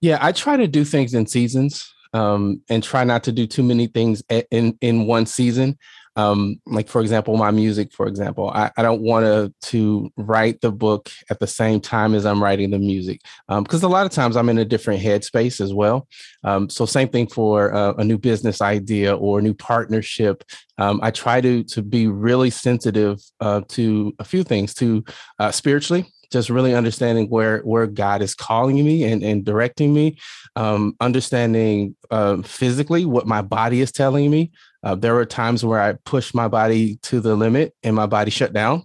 Yeah, 0.00 0.18
I 0.20 0.32
try 0.32 0.56
to 0.56 0.66
do 0.66 0.84
things 0.84 1.14
in 1.14 1.26
seasons 1.26 1.90
um, 2.12 2.60
and 2.68 2.82
try 2.82 3.04
not 3.04 3.24
to 3.24 3.32
do 3.32 3.46
too 3.46 3.62
many 3.62 3.86
things 3.86 4.22
in 4.50 4.76
in 4.80 5.06
one 5.06 5.26
season. 5.26 5.78
Um, 6.16 6.60
like 6.66 6.88
for 6.88 7.00
example, 7.00 7.36
my 7.36 7.50
music, 7.50 7.92
for 7.92 8.06
example, 8.06 8.48
I, 8.50 8.70
I 8.76 8.82
don't 8.82 9.00
want 9.00 9.24
to 9.24 9.52
to 9.70 10.12
write 10.16 10.60
the 10.60 10.70
book 10.70 11.10
at 11.28 11.40
the 11.40 11.46
same 11.46 11.80
time 11.80 12.14
as 12.14 12.24
I'm 12.24 12.40
writing 12.40 12.70
the 12.70 12.78
music 12.78 13.20
because 13.48 13.82
um, 13.82 13.90
a 13.90 13.92
lot 13.92 14.06
of 14.06 14.12
times 14.12 14.36
I'm 14.36 14.48
in 14.48 14.58
a 14.58 14.64
different 14.64 15.02
headspace 15.02 15.60
as 15.60 15.74
well. 15.74 16.06
Um, 16.44 16.68
so 16.68 16.86
same 16.86 17.08
thing 17.08 17.26
for 17.26 17.74
uh, 17.74 17.94
a 17.94 18.04
new 18.04 18.18
business 18.18 18.60
idea 18.60 19.16
or 19.16 19.40
a 19.40 19.42
new 19.42 19.54
partnership. 19.54 20.44
Um, 20.78 21.00
I 21.02 21.10
try 21.10 21.40
to 21.40 21.64
to 21.64 21.82
be 21.82 22.06
really 22.06 22.50
sensitive 22.50 23.20
uh, 23.40 23.62
to 23.70 24.14
a 24.20 24.24
few 24.24 24.44
things, 24.44 24.72
to 24.74 25.02
uh, 25.40 25.50
spiritually 25.50 26.04
just 26.30 26.50
really 26.50 26.74
understanding 26.74 27.28
where 27.28 27.60
where 27.60 27.86
God 27.86 28.22
is 28.22 28.34
calling 28.34 28.76
me 28.84 29.04
and, 29.04 29.22
and 29.22 29.44
directing 29.44 29.92
me, 29.92 30.18
um, 30.56 30.94
understanding 31.00 31.96
um, 32.10 32.42
physically 32.42 33.04
what 33.04 33.26
my 33.26 33.42
body 33.42 33.80
is 33.80 33.92
telling 33.92 34.30
me, 34.30 34.50
Uh, 34.84 34.94
there 34.94 35.14
were 35.14 35.24
times 35.24 35.64
where 35.64 35.80
I 35.80 35.96
pushed 36.04 36.34
my 36.34 36.48
body 36.48 36.96
to 37.08 37.20
the 37.20 37.34
limit 37.34 37.72
and 37.82 37.96
my 37.96 38.06
body 38.06 38.30
shut 38.30 38.52
down, 38.52 38.84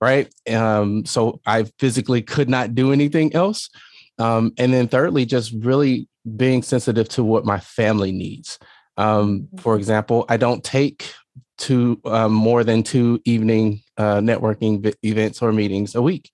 right? 0.00 0.32
Um, 0.48 1.04
so 1.04 1.40
I 1.44 1.64
physically 1.80 2.22
could 2.22 2.48
not 2.48 2.74
do 2.74 2.92
anything 2.92 3.34
else. 3.34 3.68
Um, 4.18 4.52
and 4.58 4.72
then 4.72 4.86
thirdly, 4.86 5.26
just 5.26 5.52
really 5.52 6.06
being 6.36 6.62
sensitive 6.62 7.08
to 7.08 7.24
what 7.24 7.44
my 7.44 7.58
family 7.58 8.12
needs. 8.12 8.58
Um, 8.96 9.48
for 9.58 9.72
mm-hmm. 9.72 9.80
example, 9.80 10.24
I 10.28 10.36
don't 10.36 10.62
take 10.62 11.12
two 11.60 12.00
um, 12.06 12.32
more 12.32 12.64
than 12.64 12.82
two 12.82 13.20
evening 13.24 13.82
uh, 13.98 14.16
networking 14.16 14.82
v- 14.82 14.94
events 15.04 15.40
or 15.40 15.52
meetings 15.52 15.94
a 15.94 16.02
week 16.02 16.32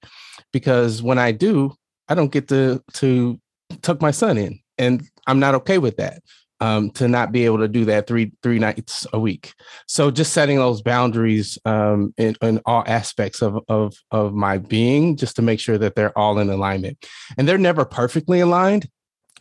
because 0.53 1.03
when 1.03 1.19
I 1.19 1.33
do, 1.33 1.75
I 2.09 2.15
don't 2.15 2.33
get 2.33 2.49
to 2.49 2.83
to 2.95 3.39
tuck 3.83 4.01
my 4.01 4.11
son 4.11 4.39
in, 4.39 4.61
and 4.79 5.07
I'm 5.27 5.39
not 5.39 5.55
okay 5.57 5.79
with 5.79 5.99
that. 5.99 6.23
Um, 6.59 6.91
to 6.93 7.07
not 7.07 7.33
be 7.33 7.45
able 7.45 7.59
to 7.59 7.69
do 7.69 7.85
that 7.85 8.07
three 8.07 8.33
three 8.43 8.59
nights 8.59 9.07
a 9.13 9.21
week. 9.21 9.53
So 9.87 10.11
just 10.11 10.33
setting 10.33 10.57
those 10.57 10.81
boundaries 10.81 11.59
um, 11.67 12.15
in, 12.17 12.35
in 12.41 12.63
all 12.65 12.83
aspects 12.87 13.43
of, 13.43 13.59
of 13.69 13.95
of 14.11 14.33
my 14.33 14.57
being, 14.57 15.19
just 15.19 15.37
to 15.37 15.43
make 15.43 15.61
sure 15.61 15.77
that 15.77 15.95
they're 15.95 16.17
all 16.17 16.39
in 16.39 16.49
alignment. 16.49 17.05
And 17.37 17.47
they're 17.47 17.59
never 17.59 17.85
perfectly 17.85 18.41
aligned, 18.41 18.89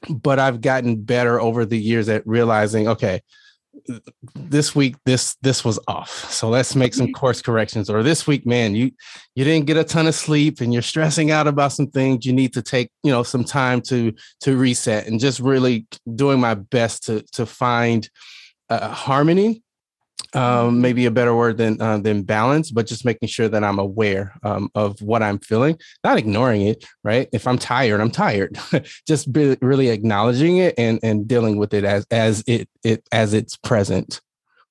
but 0.10 0.40
I've 0.40 0.60
gotten 0.60 1.04
better 1.04 1.40
over 1.40 1.66
the 1.66 1.80
years 1.80 2.10
at 2.10 2.28
realizing, 2.28 2.90
okay, 2.90 3.22
this 4.36 4.76
week 4.76 4.96
this 5.06 5.36
this 5.42 5.64
was 5.64 5.80
off. 5.88 6.32
So 6.32 6.50
let's 6.50 6.76
make 6.76 6.94
some 6.94 7.12
course 7.12 7.42
corrections. 7.42 7.90
Or 7.90 8.04
this 8.04 8.26
week 8.28 8.46
man 8.46 8.76
you 8.76 8.92
you 9.36 9.44
didn't 9.44 9.68
get 9.68 9.78
a 9.78 9.84
ton 9.84 10.08
of 10.08 10.16
sleep 10.16 10.62
and 10.62 10.74
you're 10.74 10.82
stressing 10.82 11.32
out 11.32 11.48
about 11.48 11.74
some 11.74 11.88
things 11.88 12.26
you 12.26 12.34
need 12.34 12.54
to 12.54 12.62
take 12.62 12.90
you 13.04 13.12
know 13.12 13.24
some 13.24 13.44
time 13.44 13.82
to 13.82 14.14
to 14.42 14.58
reset 14.58 15.08
and 15.08 15.20
just 15.20 15.40
really 15.40 15.88
doing 16.16 16.40
my 16.40 16.54
best 16.54 17.04
to 17.06 17.22
to 17.34 17.46
find 17.46 18.10
uh, 18.70 18.90
harmony 18.90 19.62
um, 20.34 20.82
maybe 20.82 21.06
a 21.06 21.12
better 21.12 21.36
word 21.36 21.58
than 21.58 21.82
uh, 21.82 21.98
than 21.98 22.24
balance, 22.24 22.72
but 22.72 22.88
just 22.88 23.06
making 23.06 23.30
sure 23.30 23.48
that 23.48 23.64
I'm 23.64 23.80
aware 23.80 24.34
um, 24.44 24.70
of 24.76 25.02
what 25.02 25.22
I'm 25.22 25.40
feeling, 25.40 25.78
not 26.04 26.18
ignoring 26.18 26.62
it. 26.62 26.86
Right? 27.04 27.30
If 27.32 27.48
I'm 27.48 27.58
tired, 27.58 28.02
I'm 28.02 28.12
tired. 28.12 28.58
just 29.08 29.32
be, 29.32 29.58
really 29.62 29.90
acknowledging 29.90 30.58
it 30.58 30.76
and 30.78 31.00
and 31.04 31.28
dealing 31.28 31.58
with 31.58 31.74
it 31.74 31.84
as 31.84 32.06
as 32.12 32.44
it 32.48 32.70
it 32.84 33.08
as 33.12 33.34
it's 33.34 33.58
present. 33.58 34.22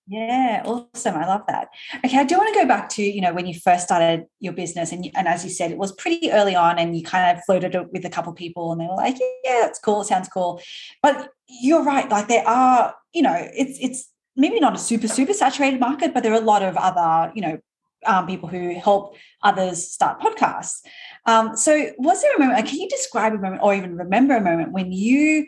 Yeah, 0.06 0.62
awesome. 0.66 1.14
I 1.14 1.26
love 1.26 1.42
that. 1.48 1.68
Okay, 2.04 2.18
I 2.18 2.24
do 2.24 2.36
want 2.36 2.52
to 2.52 2.60
go 2.60 2.68
back 2.68 2.90
to 2.90 3.02
you 3.02 3.22
know 3.22 3.32
when 3.32 3.46
you 3.46 3.54
first 3.58 3.84
started 3.84 4.26
your 4.38 4.52
business, 4.52 4.92
and 4.92 5.10
and 5.14 5.26
as 5.26 5.44
you 5.44 5.50
said, 5.50 5.70
it 5.70 5.78
was 5.78 5.92
pretty 5.92 6.30
early 6.30 6.54
on, 6.54 6.78
and 6.78 6.94
you 6.94 7.02
kind 7.02 7.36
of 7.36 7.42
floated 7.44 7.74
it 7.74 7.90
with 7.90 8.04
a 8.04 8.10
couple 8.10 8.32
people, 8.34 8.70
and 8.72 8.80
they 8.80 8.86
were 8.86 8.96
like, 8.96 9.18
"Yeah, 9.18 9.66
it's 9.66 9.78
cool. 9.78 10.02
It 10.02 10.06
sounds 10.06 10.28
cool." 10.28 10.60
But 11.02 11.30
you're 11.48 11.82
right. 11.82 12.08
Like 12.10 12.28
there 12.28 12.46
are, 12.46 12.94
you 13.14 13.22
know, 13.22 13.34
it's 13.34 13.78
it's 13.80 14.10
maybe 14.36 14.60
not 14.60 14.74
a 14.74 14.78
super 14.78 15.08
super 15.08 15.32
saturated 15.32 15.80
market 15.80 16.12
but 16.12 16.22
there 16.22 16.32
are 16.32 16.40
a 16.40 16.44
lot 16.44 16.62
of 16.62 16.76
other 16.76 17.32
you 17.34 17.42
know 17.42 17.58
um, 18.06 18.26
people 18.26 18.50
who 18.50 18.78
help 18.78 19.16
others 19.42 19.88
start 19.88 20.20
podcasts. 20.20 20.82
Um, 21.24 21.56
so 21.56 21.90
was 21.96 22.20
there 22.20 22.36
a 22.36 22.38
moment 22.38 22.66
can 22.66 22.78
you 22.78 22.88
describe 22.88 23.32
a 23.32 23.38
moment 23.38 23.62
or 23.62 23.74
even 23.74 23.96
remember 23.96 24.36
a 24.36 24.42
moment 24.42 24.72
when 24.72 24.92
you 24.92 25.46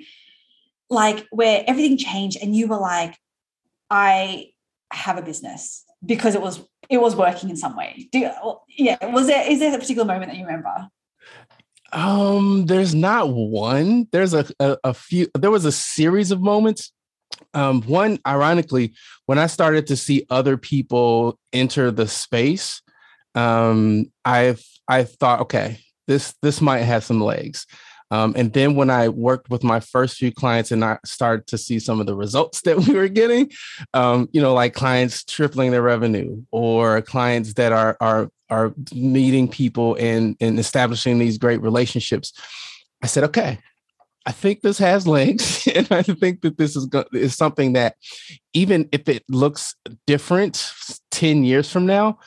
like 0.88 1.26
where 1.31 1.64
everything 1.66 1.97
changed 1.97 2.38
and 2.40 2.55
you 2.55 2.69
were 2.69 2.78
like 2.78 3.19
i 3.90 4.47
have 4.93 5.19
a 5.19 5.23
business 5.23 5.85
because 6.05 6.35
it 6.35 6.40
was 6.40 6.61
it 6.88 6.99
was 6.99 7.16
working 7.16 7.50
in 7.50 7.57
some 7.57 7.76
way 7.76 8.09
Do, 8.12 8.31
yeah 8.69 9.05
was 9.07 9.26
there 9.26 9.50
is 9.50 9.59
there 9.59 9.75
a 9.75 9.78
particular 9.78 10.07
moment 10.07 10.31
that 10.31 10.37
you 10.37 10.47
remember? 10.47 10.88
Um 11.93 12.66
there's 12.66 12.95
not 12.95 13.31
one. 13.31 14.09
There's 14.11 14.35
a, 14.35 14.45
a, 14.61 14.76
a 14.85 14.95
few 14.95 15.28
there 15.38 15.50
was 15.50 15.64
a 15.64 15.73
series 15.73 16.31
of 16.31 16.40
moments 16.40 16.93
um, 17.55 17.83
one, 17.83 18.19
ironically, 18.26 18.95
when 19.26 19.38
I 19.38 19.47
started 19.47 19.87
to 19.88 19.97
see 19.97 20.26
other 20.30 20.56
people 20.56 21.39
enter 21.52 21.91
the 21.91 22.08
space, 22.08 22.82
um, 23.34 24.11
I've 24.25 24.65
I 24.89 25.04
thought, 25.04 25.41
okay, 25.43 25.80
this 26.06 26.34
this 26.43 26.61
might 26.61 26.80
have 26.80 27.04
some 27.04 27.21
legs. 27.21 27.67
Um, 28.11 28.34
and 28.37 28.52
then 28.52 28.76
when 28.76 28.89
I 28.89 29.08
worked 29.08 29.50
with 29.50 29.65
my 29.65 29.80
first 29.80 30.17
few 30.17 30.30
clients 30.30 30.71
and 30.71 30.84
I 30.84 30.99
started 31.04 31.49
to 31.49 31.58
see 31.58 31.80
some 31.80 32.00
of 32.00 32.06
the 32.06 32.15
results 32.15 32.61
that 32.65 32.78
we 32.78 32.95
were 32.95 33.08
getting, 33.08 33.50
um, 33.95 34.28
you 34.32 34.41
know, 34.41 34.54
like 34.54 34.75
clients 34.75 35.25
tripling 35.25 35.73
their 35.73 35.82
revenue 35.82 36.43
or 36.50 37.02
clients 37.02 37.54
that 37.54 37.73
are 37.73 37.97
are 38.00 38.28
are 38.49 38.75
meeting 38.95 39.49
people 39.49 39.97
and 39.99 40.37
and 40.41 40.58
establishing 40.58 41.19
these 41.19 41.39
great 41.39 41.61
relationships, 41.63 42.32
I 43.02 43.06
said, 43.06 43.25
okay, 43.25 43.58
I 44.26 44.32
think 44.32 44.60
this 44.60 44.78
has 44.78 45.06
legs, 45.06 45.69
and 45.75 45.86
I 45.91 46.02
think 46.02 46.43
that 46.43 46.58
this 46.58 46.76
is 46.76 46.86
go- 46.86 47.04
is 47.12 47.36
something 47.36 47.75
that, 47.75 47.97
even 48.52 48.89
if 48.93 49.08
it 49.08 49.25
looks 49.28 49.76
different 50.06 50.73
ten 51.10 51.45
years 51.45 51.71
from 51.71 51.86
now, 51.86 52.19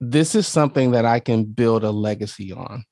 this 0.00 0.34
is 0.34 0.46
something 0.46 0.92
that 0.92 1.04
I 1.04 1.18
can 1.18 1.44
build 1.44 1.82
a 1.82 1.90
legacy 1.90 2.52
on. 2.52 2.84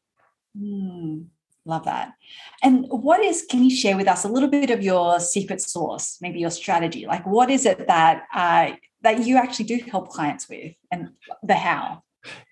Mm, 0.59 1.27
love 1.65 1.85
that. 1.85 2.15
And 2.63 2.87
what 2.89 3.21
is? 3.21 3.47
Can 3.49 3.63
you 3.63 3.75
share 3.75 3.97
with 3.97 4.09
us 4.09 4.25
a 4.25 4.29
little 4.29 4.49
bit 4.49 4.71
of 4.71 4.83
your 4.83 5.21
secret 5.21 5.61
sauce, 5.61 6.19
maybe 6.21 6.41
your 6.41 6.51
strategy? 6.51 7.07
Like, 7.07 7.25
what 7.27 7.51
is 7.51 7.65
it 7.65 7.87
that 7.87 8.25
uh, 8.35 8.73
that 9.03 9.25
you 9.27 9.37
actually 9.37 9.67
do 9.67 9.79
help 9.89 10.09
clients 10.09 10.49
with, 10.49 10.75
and 10.91 11.11
the 11.45 11.55
how? 11.55 12.03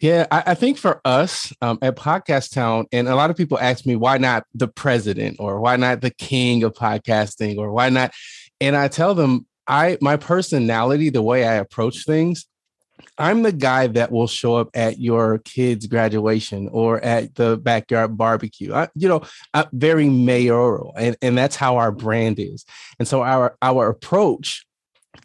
Yeah, 0.01 0.27
I, 0.31 0.43
I, 0.47 0.55
think 0.55 0.79
for 0.79 1.01
us 1.05 1.53
um, 1.61 1.79
at 1.83 1.97
Podcast 1.97 2.55
Town, 2.55 2.87
and 2.93 3.09
a 3.09 3.15
lot 3.15 3.31
of 3.31 3.37
people 3.37 3.59
ask 3.59 3.85
me 3.85 3.97
why 3.97 4.19
not 4.19 4.45
the 4.55 4.69
president? 4.69 5.37
Or 5.39 5.61
why 5.61 5.77
not 5.77 6.01
the 6.01 6.11
king 6.11 6.63
of 6.63 6.73
podcasting? 6.73 7.59
Or 7.59 7.71
why 7.73 7.91
not, 7.91 8.13
and 8.61 8.77
I 8.77 8.89
tell 8.89 9.15
them 9.15 9.47
I 9.67 9.99
my 10.01 10.17
personality, 10.17 11.11
the 11.11 11.23
way 11.23 11.47
I 11.47 11.55
approach 11.55 12.05
things, 12.05 12.47
I'm 13.19 13.43
the 13.43 13.53
guy 13.53 13.89
that 13.89 14.11
will 14.11 14.27
show 14.27 14.57
up 14.57 14.71
at 14.75 14.99
your 14.99 15.39
kid's 15.39 15.87
graduation 15.87 16.69
or 16.73 17.05
at 17.05 17.35
the 17.35 17.57
backyard 17.57 18.17
barbecue. 18.17 18.73
I, 18.73 18.89
you 18.95 19.09
know, 19.09 19.23
I'm 19.55 19.67
very 19.73 20.09
mayoral, 20.09 20.95
and 20.97 21.17
and 21.21 21.37
that's 21.37 21.57
how 21.57 21.77
our 21.77 21.93
brand 21.93 22.39
is, 22.39 22.65
and 22.99 23.07
so 23.07 23.23
our 23.23 23.57
our 23.61 23.89
approach 23.89 24.65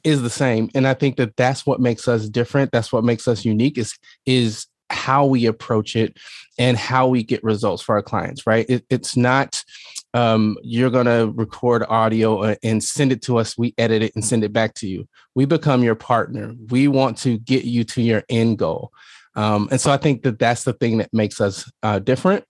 is 0.04 0.22
the 0.22 0.30
same 0.30 0.70
and 0.76 0.88
i 0.88 0.94
think 0.94 1.18
that 1.18 1.36
that's 1.38 1.66
what 1.66 1.80
makes 1.80 2.08
us 2.08 2.28
different 2.30 2.72
that's 2.72 2.92
what 2.92 3.04
makes 3.04 3.28
us 3.28 3.46
unique 3.46 3.78
is 3.78 3.98
is 4.26 4.68
how 4.94 5.26
we 5.26 5.46
approach 5.46 5.96
it 5.96 6.18
and 6.58 6.78
how 6.78 7.08
we 7.08 7.24
get 7.24 7.44
results 7.44 7.82
for 7.82 7.96
our 7.96 8.02
clients 8.02 8.46
right? 8.48 8.66
It, 8.70 8.86
it's 8.90 9.18
not 9.18 9.64
um, 10.14 10.58
you're 10.62 10.92
going 10.92 11.08
to 11.08 11.34
record 11.36 11.84
audio 11.90 12.44
uh, 12.44 12.56
and 12.64 12.84
send 12.84 13.12
it 13.12 13.22
to 13.24 13.38
us 13.38 13.58
we 13.58 13.74
edit 13.78 14.04
it 14.04 14.14
and 14.16 14.24
send 14.24 14.44
it 14.44 14.54
back 14.54 14.76
to 14.76 14.88
you. 14.88 15.08
We 15.36 15.46
become 15.46 15.84
your 15.84 15.96
partner. 15.96 16.54
We 16.70 16.88
want 16.88 17.18
to 17.20 17.40
get 17.40 17.66
you 17.66 17.84
to 17.86 18.02
your 18.02 18.24
end 18.30 18.60
goal. 18.60 18.92
Um, 19.36 19.68
and 19.72 19.82
so 19.82 19.92
i 19.92 19.98
think 19.98 20.22
that 20.24 20.38
that's 20.38 20.64
the 20.64 20.74
thing 20.74 21.00
that 21.00 21.12
makes 21.12 21.42
us 21.42 21.70
uh, 21.82 22.00
different 22.00 22.46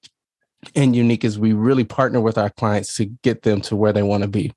and 0.75 0.95
unique 0.95 1.23
is 1.23 1.39
we 1.39 1.53
really 1.53 1.85
partner 1.85 2.19
with 2.19 2.37
our 2.37 2.49
clients 2.49 2.95
to 2.97 3.05
get 3.05 3.43
them 3.43 3.61
to 3.61 3.75
where 3.75 3.93
they 3.93 4.03
want 4.03 4.23
to 4.23 4.29
be 4.29 4.53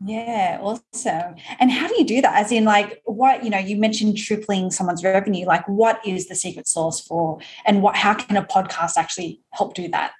yeah, 0.00 0.58
awesome. 0.60 1.36
And 1.60 1.70
how 1.70 1.86
do 1.86 1.94
you 1.96 2.04
do 2.04 2.20
that? 2.20 2.34
As 2.34 2.50
in, 2.50 2.64
like, 2.64 3.00
what 3.04 3.44
you 3.44 3.50
know, 3.50 3.58
you 3.58 3.76
mentioned 3.76 4.18
tripling 4.18 4.70
someone's 4.70 5.04
revenue. 5.04 5.46
Like, 5.46 5.66
what 5.68 6.04
is 6.04 6.26
the 6.26 6.34
secret 6.34 6.66
sauce 6.66 7.00
for, 7.00 7.38
and 7.64 7.80
what? 7.80 7.96
How 7.96 8.14
can 8.14 8.36
a 8.36 8.44
podcast 8.44 8.96
actually 8.96 9.40
help 9.50 9.74
do 9.74 9.88
that? 9.88 10.12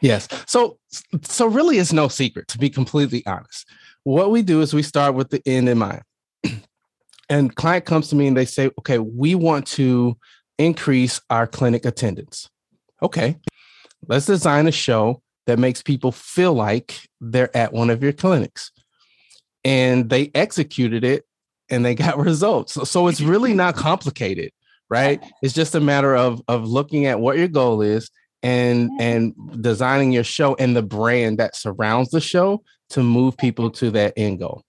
Yes. 0.00 0.28
So, 0.46 0.78
so 1.22 1.46
really, 1.46 1.78
it's 1.78 1.92
no 1.92 2.08
secret. 2.08 2.48
To 2.48 2.58
be 2.58 2.68
completely 2.68 3.24
honest, 3.26 3.68
what 4.04 4.30
we 4.30 4.42
do 4.42 4.60
is 4.60 4.74
we 4.74 4.82
start 4.82 5.14
with 5.14 5.30
the 5.30 5.42
end 5.46 5.68
in 5.68 5.78
mind. 5.78 6.02
and 7.28 7.54
client 7.54 7.86
comes 7.86 8.08
to 8.08 8.16
me 8.16 8.26
and 8.26 8.36
they 8.36 8.44
say, 8.44 8.70
"Okay, 8.78 8.98
we 8.98 9.34
want 9.34 9.66
to 9.68 10.16
increase 10.58 11.20
our 11.30 11.46
clinic 11.46 11.86
attendance." 11.86 12.50
Okay, 13.02 13.38
let's 14.06 14.26
design 14.26 14.68
a 14.68 14.72
show 14.72 15.22
that 15.46 15.58
makes 15.58 15.82
people 15.82 16.12
feel 16.12 16.52
like 16.52 17.00
they're 17.20 17.54
at 17.56 17.72
one 17.72 17.90
of 17.90 18.02
your 18.02 18.12
clinics 18.12 18.70
and 19.64 20.10
they 20.10 20.30
executed 20.34 21.04
it 21.04 21.24
and 21.68 21.84
they 21.84 21.94
got 21.94 22.18
results. 22.24 22.74
So, 22.74 22.84
so 22.84 23.08
it's 23.08 23.20
really 23.20 23.54
not 23.54 23.76
complicated, 23.76 24.52
right? 24.88 25.22
It's 25.42 25.54
just 25.54 25.74
a 25.74 25.80
matter 25.80 26.14
of 26.14 26.42
of 26.48 26.68
looking 26.68 27.06
at 27.06 27.20
what 27.20 27.38
your 27.38 27.48
goal 27.48 27.82
is 27.82 28.10
and 28.42 28.90
and 29.00 29.34
designing 29.60 30.12
your 30.12 30.24
show 30.24 30.54
and 30.56 30.76
the 30.76 30.82
brand 30.82 31.38
that 31.38 31.56
surrounds 31.56 32.10
the 32.10 32.20
show 32.20 32.62
to 32.90 33.02
move 33.02 33.36
people 33.36 33.70
to 33.70 33.90
that 33.92 34.12
end 34.16 34.40
goal. 34.40 34.62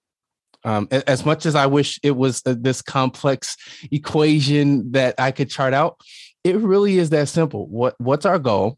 Um, 0.66 0.88
as 0.92 1.26
much 1.26 1.46
as 1.46 1.56
I 1.56 1.66
wish 1.66 2.00
it 2.04 2.16
was 2.16 2.42
this 2.46 2.82
complex 2.82 3.58
equation 3.92 4.94
that 4.94 5.16
I 5.18 5.32
could 5.32 5.50
chart 5.50 5.74
out, 5.74 6.00
it 6.46 6.56
really 6.56 6.98
is 7.00 7.10
that 7.10 7.28
simple. 7.28 7.68
What 7.68 7.96
what's 8.00 8.26
our 8.26 8.40
goal, 8.40 8.78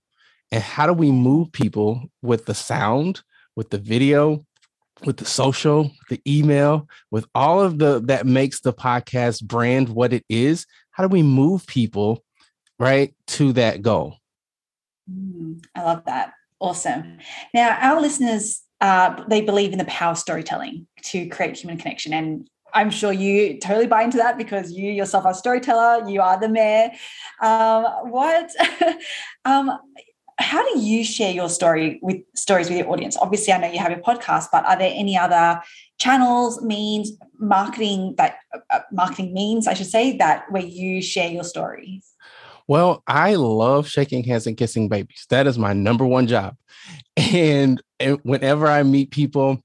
and 0.51 0.63
how 0.63 0.87
do 0.87 0.93
we 0.93 1.11
move 1.11 1.51
people 1.51 2.01
with 2.23 2.45
the 2.45 2.55
sound, 2.55 3.21
with 3.55 3.69
the 3.69 3.77
video, 3.77 4.43
with 5.05 5.17
the 5.17 5.25
social, 5.25 5.91
the 6.09 6.21
email, 6.27 6.87
with 7.11 7.25
all 7.35 7.61
of 7.61 7.79
the 7.79 8.01
that 8.05 8.25
makes 8.25 8.61
the 8.61 8.73
podcast 8.73 9.43
brand 9.43 9.89
what 9.89 10.13
it 10.13 10.25
is, 10.29 10.65
how 10.91 11.03
do 11.03 11.09
we 11.09 11.23
move 11.23 11.67
people 11.67 12.23
right 12.79 13.13
to 13.27 13.53
that 13.53 13.81
goal? 13.81 14.17
Mm, 15.11 15.63
I 15.75 15.83
love 15.83 16.03
that. 16.05 16.33
Awesome. 16.59 17.19
Now, 17.53 17.77
our 17.79 18.01
listeners, 18.01 18.63
uh, 18.81 19.23
they 19.27 19.41
believe 19.41 19.71
in 19.71 19.77
the 19.77 19.85
power 19.85 20.11
of 20.11 20.17
storytelling 20.17 20.87
to 21.03 21.27
create 21.29 21.57
human 21.57 21.77
connection. 21.77 22.13
And 22.13 22.49
I'm 22.73 22.89
sure 22.89 23.11
you 23.13 23.59
totally 23.59 23.87
buy 23.87 24.03
into 24.03 24.17
that 24.17 24.37
because 24.37 24.71
you 24.71 24.91
yourself 24.91 25.25
are 25.25 25.31
a 25.31 25.35
storyteller. 25.35 26.09
You 26.09 26.21
are 26.21 26.39
the 26.39 26.49
mayor. 26.49 26.91
Um, 27.41 27.85
what? 28.09 28.51
um, 29.45 29.71
how 30.37 30.61
do 30.73 30.79
you 30.79 31.03
share 31.03 31.31
your 31.31 31.49
story 31.49 31.99
with 32.01 32.17
stories 32.35 32.69
with 32.69 32.77
your 32.77 32.89
audience? 32.89 33.15
Obviously, 33.17 33.53
I 33.53 33.57
know 33.57 33.71
you 33.71 33.79
have 33.79 33.91
your 33.91 34.01
podcast, 34.01 34.47
but 34.51 34.65
are 34.65 34.77
there 34.77 34.91
any 34.93 35.17
other 35.17 35.61
channels, 35.97 36.61
means, 36.61 37.11
marketing 37.39 38.15
that 38.17 38.37
uh, 38.69 38.79
marketing 38.91 39.33
means, 39.33 39.67
I 39.67 39.73
should 39.73 39.87
say, 39.87 40.17
that 40.17 40.51
where 40.51 40.63
you 40.63 41.01
share 41.01 41.29
your 41.29 41.43
stories? 41.43 42.05
Well, 42.67 43.03
I 43.07 43.35
love 43.35 43.87
shaking 43.87 44.23
hands 44.23 44.47
and 44.47 44.57
kissing 44.57 44.89
babies. 44.89 45.25
That 45.29 45.47
is 45.47 45.57
my 45.57 45.73
number 45.73 46.05
one 46.05 46.27
job. 46.27 46.55
And, 47.15 47.81
and 47.99 48.19
whenever 48.23 48.67
I 48.67 48.83
meet 48.83 49.11
people, 49.11 49.61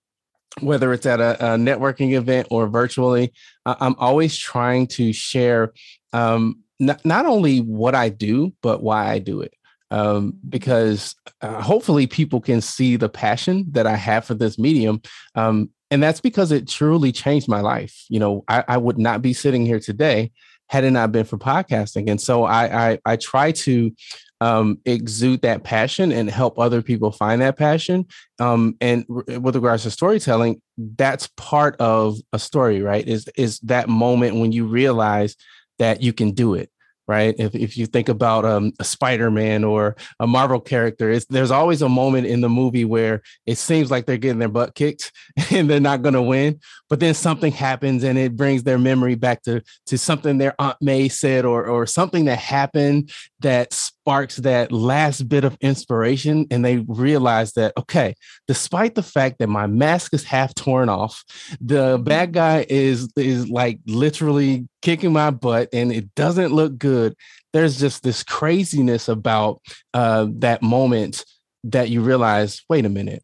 whether 0.61 0.93
it's 0.93 1.07
at 1.07 1.21
a, 1.21 1.55
a 1.55 1.57
networking 1.57 2.13
event 2.13 2.49
or 2.51 2.69
virtually, 2.69 3.33
uh, 3.67 3.77
I'm 3.81 3.95
always 3.99 4.37
trying 4.37 4.87
to 4.89 5.13
share 5.13 5.73
um, 6.13 6.63
not 6.79 7.27
only 7.27 7.59
what 7.59 7.95
I 7.95 8.09
do, 8.09 8.53
but 8.63 8.83
why 8.83 9.11
I 9.11 9.19
do 9.19 9.41
it. 9.41 9.53
Um, 9.91 10.35
because 10.49 11.17
uh, 11.41 11.61
hopefully 11.61 12.07
people 12.07 12.41
can 12.41 12.61
see 12.61 12.97
the 12.97 13.09
passion 13.09 13.67
that 13.73 13.87
I 13.87 13.97
have 13.97 14.25
for 14.25 14.35
this 14.35 14.59
medium. 14.59 15.03
Um, 15.35 15.71
and 15.91 16.01
that's 16.01 16.21
because 16.21 16.53
it 16.53 16.69
truly 16.69 17.11
changed 17.11 17.49
my 17.49 17.61
life. 17.61 18.05
You 18.09 18.21
know, 18.21 18.45
I, 18.47 18.65
I 18.69 18.77
would 18.77 18.99
not 18.99 19.23
be 19.23 19.33
sitting 19.33 19.67
here 19.67 19.81
today 19.81 20.31
had 20.69 20.85
it 20.85 20.93
not 20.93 21.11
been 21.11 21.25
for 21.25 21.37
podcasting. 21.37 22.09
And 22.09 22.21
so 22.21 22.45
I 22.45 22.91
I, 22.91 22.99
I 23.05 23.17
try 23.17 23.51
to 23.53 23.93
um, 24.41 24.79
exude 24.85 25.43
that 25.43 25.65
passion 25.65 26.13
and 26.13 26.31
help 26.31 26.59
other 26.59 26.81
people 26.81 27.11
find 27.11 27.43
that 27.43 27.59
passion. 27.59 28.07
Um, 28.39 28.77
and 28.81 29.05
r- 29.11 29.39
with 29.41 29.57
regards 29.57 29.83
to 29.83 29.91
storytelling, 29.91 30.63
that's 30.79 31.29
part 31.37 31.77
of 31.81 32.19
a 32.33 32.39
story, 32.39 32.83
right? 32.83 33.07
Is 33.07 33.29
is 33.37 33.59
that 33.61 33.89
moment 33.89 34.37
when 34.37 34.53
you 34.53 34.67
realize 34.67 35.37
that 35.79 36.03
you 36.03 36.13
can 36.13 36.31
do 36.31 36.55
it 36.55 36.71
right? 37.11 37.35
If, 37.39 37.57
if 37.57 37.77
you 37.77 37.87
think 37.87 38.09
about 38.09 38.45
um, 38.45 38.73
a 38.79 38.85
Spider-Man 38.85 39.65
or 39.65 39.97
a 40.21 40.29
Marvel 40.29 40.61
character, 40.61 41.19
there's 41.29 41.51
always 41.51 41.83
a 41.83 41.89
moment 41.89 42.29
in 42.29 42.41
the 42.41 42.49
movie 42.49 42.85
where 42.85 43.21
it 43.47 43.59
seems 43.59 43.91
like 43.91 44.07
they're 44.07 44.17
getting 44.17 44.39
their 44.39 44.49
butt 44.49 44.77
kicked 44.77 45.11
and 45.51 45.69
they're 45.69 45.81
not 45.81 46.03
going 46.03 46.15
to 46.15 46.23
win, 46.23 46.61
but 46.89 47.01
then 47.01 47.15
something 47.15 47.51
happens 47.51 48.05
and 48.05 48.17
it 48.17 48.37
brings 48.37 48.63
their 48.63 48.79
memory 48.79 49.17
back 49.17 49.43
to 49.43 49.61
to 49.87 49.99
something 49.99 50.39
their 50.39 50.55
Aunt 50.61 50.77
May 50.81 51.09
said 51.09 51.45
or 51.45 51.67
or 51.67 51.85
something 51.85 52.27
that 52.27 52.39
happened 52.39 53.11
that 53.41 53.73
sparks 53.73 54.37
that 54.37 54.73
last 54.73 55.29
bit 55.29 55.45
of 55.45 55.57
inspiration 55.61 56.47
and 56.51 56.65
they 56.65 56.79
realize 56.89 57.53
that 57.53 57.73
okay 57.79 58.15
despite 58.49 58.95
the 58.95 59.03
fact 59.03 59.39
that 59.39 59.49
my 59.49 59.67
mask 59.67 60.15
is 60.15 60.25
half 60.25 60.55
torn 60.55 60.89
off 60.89 61.25
the 61.61 62.01
bad 62.03 62.33
guy 62.33 62.67
is 62.69 63.09
is 63.17 63.49
like 63.49 63.79
literally 63.87 64.67
kicking 64.83 65.13
my 65.13 65.31
butt 65.31 65.69
and 65.73 65.93
it 65.93 66.15
doesn't 66.15 66.53
look 66.53 66.79
good. 66.79 67.15
There's 67.53 67.79
just 67.79 68.03
this 68.03 68.23
craziness 68.23 69.09
about 69.09 69.61
uh, 69.95 70.27
that 70.37 70.63
moment 70.63 71.25
that 71.65 71.91
you 71.91 72.01
realize 72.01 72.63
wait 72.71 72.87
a 72.87 72.89
minute 72.89 73.23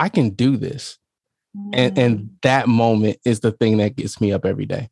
i 0.00 0.08
can 0.08 0.30
do 0.30 0.56
this. 0.56 0.98
And 1.72 1.98
and 1.98 2.18
mm. 2.18 2.28
that 2.42 2.68
moment 2.68 3.18
is 3.24 3.40
the 3.40 3.50
thing 3.50 3.78
that 3.78 3.96
gets 3.96 4.20
me 4.20 4.32
up 4.32 4.46
every 4.46 4.66
day. 4.66 4.88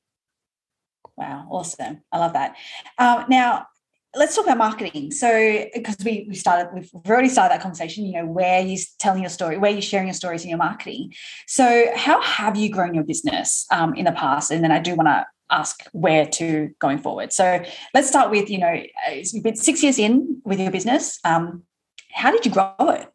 Wow 1.17 1.47
awesome. 1.51 2.03
I 2.13 2.19
love 2.19 2.33
that. 2.33 2.57
Um, 2.99 3.25
now 3.29 3.67
let's 4.15 4.35
talk 4.35 4.45
about 4.45 4.59
marketing. 4.59 5.11
So, 5.11 5.65
because 5.75 5.97
we 6.05 6.27
we 6.29 6.35
started, 6.35 6.71
we've 6.75 6.91
already 7.07 7.29
started 7.29 7.55
that 7.55 7.63
conversation. 7.63 8.05
You 8.05 8.21
know, 8.21 8.27
where 8.27 8.61
you're 8.61 8.79
telling 8.99 9.23
your 9.23 9.31
story, 9.31 9.59
where 9.59 9.71
you're 9.71 9.83
sharing 9.83 10.07
your 10.07 10.15
stories 10.15 10.43
in 10.45 10.49
your 10.49 10.59
marketing. 10.59 11.13
So, 11.47 11.87
how 11.95 12.21
have 12.23 12.57
you 12.57 12.71
grown 12.71 12.95
your 12.95 13.05
business 13.05 13.67
um, 13.71 13.95
in 13.95 14.05
the 14.05 14.13
past? 14.13 14.51
And 14.51 14.63
then 14.65 14.73
I 14.73 14.79
do 14.79 14.95
want 14.95 15.09
to 15.09 15.27
ask 15.51 15.83
where 15.93 16.27
to 16.27 16.71
going 16.79 16.99
forward. 16.99 17.33
So, 17.33 17.63
let's 17.95 18.09
start 18.09 18.31
with 18.31 18.51
you 18.51 18.59
know, 18.59 18.83
you've 19.13 19.45
been 19.45 19.57
six 19.57 19.83
years 19.83 19.99
in 19.99 20.41
with 20.45 20.61
your 20.61 20.71
business. 20.71 21.19
Um, 21.25 21.65
how 22.13 22.31
did 22.31 22.45
you 22.45 22.53
grow 22.53 22.75
it? 22.81 23.09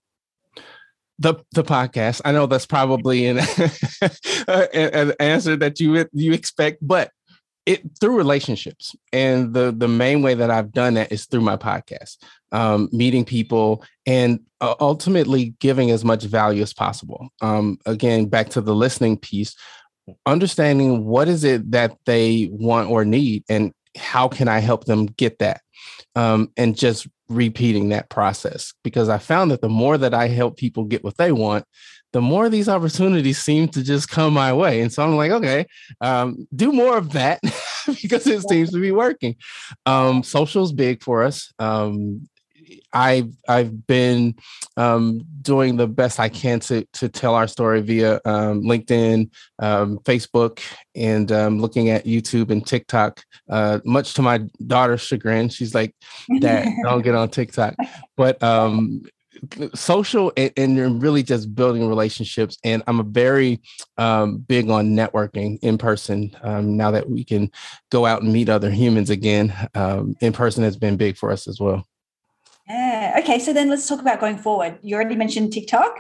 the 1.20 1.36
the 1.52 1.64
podcast. 1.64 2.22
I 2.26 2.32
know 2.32 2.46
that's 2.46 2.66
probably 2.66 3.28
an, 3.28 3.38
an 4.48 5.14
answer 5.20 5.56
that 5.58 5.80
you 5.80 6.06
you 6.12 6.34
expect, 6.34 6.80
but 6.82 7.12
it 7.66 7.82
through 8.00 8.18
relationships 8.18 8.96
and 9.12 9.54
the 9.54 9.74
the 9.76 9.88
main 9.88 10.22
way 10.22 10.34
that 10.34 10.52
i've 10.52 10.72
done 10.72 10.96
that 10.96 11.12
is 11.12 11.26
through 11.26 11.42
my 11.42 11.58
podcast 11.58 12.18
um, 12.52 12.88
meeting 12.92 13.26
people 13.26 13.84
and 14.06 14.40
uh, 14.62 14.76
ultimately 14.80 15.56
giving 15.60 15.90
as 15.90 16.06
much 16.06 16.24
value 16.24 16.62
as 16.62 16.72
possible. 16.72 17.30
Um, 17.42 17.80
again 17.86 18.28
back 18.28 18.50
to 18.50 18.62
the 18.62 18.76
listening 18.76 19.18
piece 19.18 19.56
understanding 20.26 21.06
what 21.06 21.28
is 21.28 21.44
it 21.44 21.72
that 21.72 21.98
they 22.06 22.50
want 22.52 22.90
or 22.90 23.06
need 23.06 23.44
and 23.50 23.74
how 23.98 24.28
can 24.28 24.48
i 24.48 24.60
help 24.60 24.86
them 24.86 25.06
get 25.06 25.40
that 25.40 25.62
um, 26.16 26.52
and 26.58 26.78
just 26.78 27.08
repeating 27.30 27.90
that 27.90 28.10
process. 28.10 28.74
Because 28.84 29.10
i 29.10 29.18
found 29.18 29.52
that 29.52 29.62
the 29.62 29.70
more 29.70 29.98
that 29.98 30.14
i 30.14 30.28
help 30.28 30.58
people 30.58 30.84
get 30.84 31.04
what 31.04 31.18
they 31.18 31.32
want 31.32 31.66
the 32.14 32.22
more 32.22 32.48
these 32.48 32.70
opportunities 32.70 33.40
seem 33.40 33.68
to 33.70 33.84
just 33.84 34.08
come 34.08 34.34
my 34.34 34.54
way. 34.54 34.82
And 34.82 34.94
so 34.94 35.04
I'm 35.04 35.16
like, 35.16 35.32
okay, 35.32 35.66
um, 36.00 36.48
do 36.56 36.72
more 36.72 36.98
of 36.98 37.12
that 37.14 37.42
because 38.02 38.26
it 38.28 38.48
seems 38.48 38.72
to 38.72 38.80
be 38.80 38.92
working. 38.92 39.36
Um, 39.86 40.24
social's 40.24 40.72
big 40.72 41.04
for 41.04 41.24
us. 41.24 41.52
Um, 41.60 42.28
I've 42.94 43.34
I've 43.48 43.88
been 43.88 44.36
um, 44.78 45.26
doing 45.42 45.76
the 45.76 45.88
best 45.88 46.20
I 46.20 46.30
can 46.30 46.60
to 46.62 46.86
to 46.94 47.10
tell 47.10 47.36
our 47.36 47.48
story 47.48 47.82
via 47.82 48.16
um, 48.26 48.62
LinkedIn, 48.62 49.32
um, 49.60 49.98
Facebook, 50.00 50.62
and 50.96 51.32
um, 51.32 51.60
looking 51.60 51.90
at 51.90 52.06
YouTube 52.06 52.52
and 52.52 52.66
TikTok. 52.66 53.24
Uh, 53.50 53.80
much 53.84 54.14
to 54.14 54.22
my 54.22 54.42
daughter's 54.66 55.02
chagrin, 55.02 55.50
she's 55.50 55.76
like, 55.76 55.96
"Dad, 56.40 56.68
don't 56.84 57.02
get 57.02 57.16
on 57.16 57.30
TikTok." 57.30 57.76
But 58.16 58.42
um, 58.44 59.04
social 59.74 60.32
and, 60.38 60.52
and 60.58 61.02
really 61.02 61.24
just 61.24 61.54
building 61.56 61.88
relationships. 61.88 62.58
And 62.64 62.84
I'm 62.88 63.00
a 63.00 63.04
very 63.04 63.62
um, 63.98 64.38
big 64.38 64.70
on 64.70 64.96
networking 64.96 65.60
in 65.62 65.78
person. 65.78 66.36
Um, 66.42 66.78
now 66.78 66.92
that 66.92 67.10
we 67.10 67.24
can 67.24 67.52
go 67.92 68.06
out 68.06 68.22
and 68.22 68.34
meet 68.34 68.50
other 68.50 68.70
humans 68.70 69.10
again, 69.10 69.54
um, 69.76 70.16
in 70.22 70.34
person 70.34 70.64
has 70.64 70.78
been 70.78 70.98
big 70.98 71.18
for 71.18 71.32
us 71.32 71.48
as 71.48 71.60
well. 71.60 71.86
Yeah. 72.68 73.18
Okay. 73.20 73.40
So 73.40 73.52
then 73.52 73.70
let's 73.70 73.88
talk 73.88 74.00
about 74.00 74.22
going 74.22 74.38
forward. 74.38 74.80
You 74.82 74.96
already 74.96 75.16
mentioned 75.16 75.52
TikTok 75.52 75.98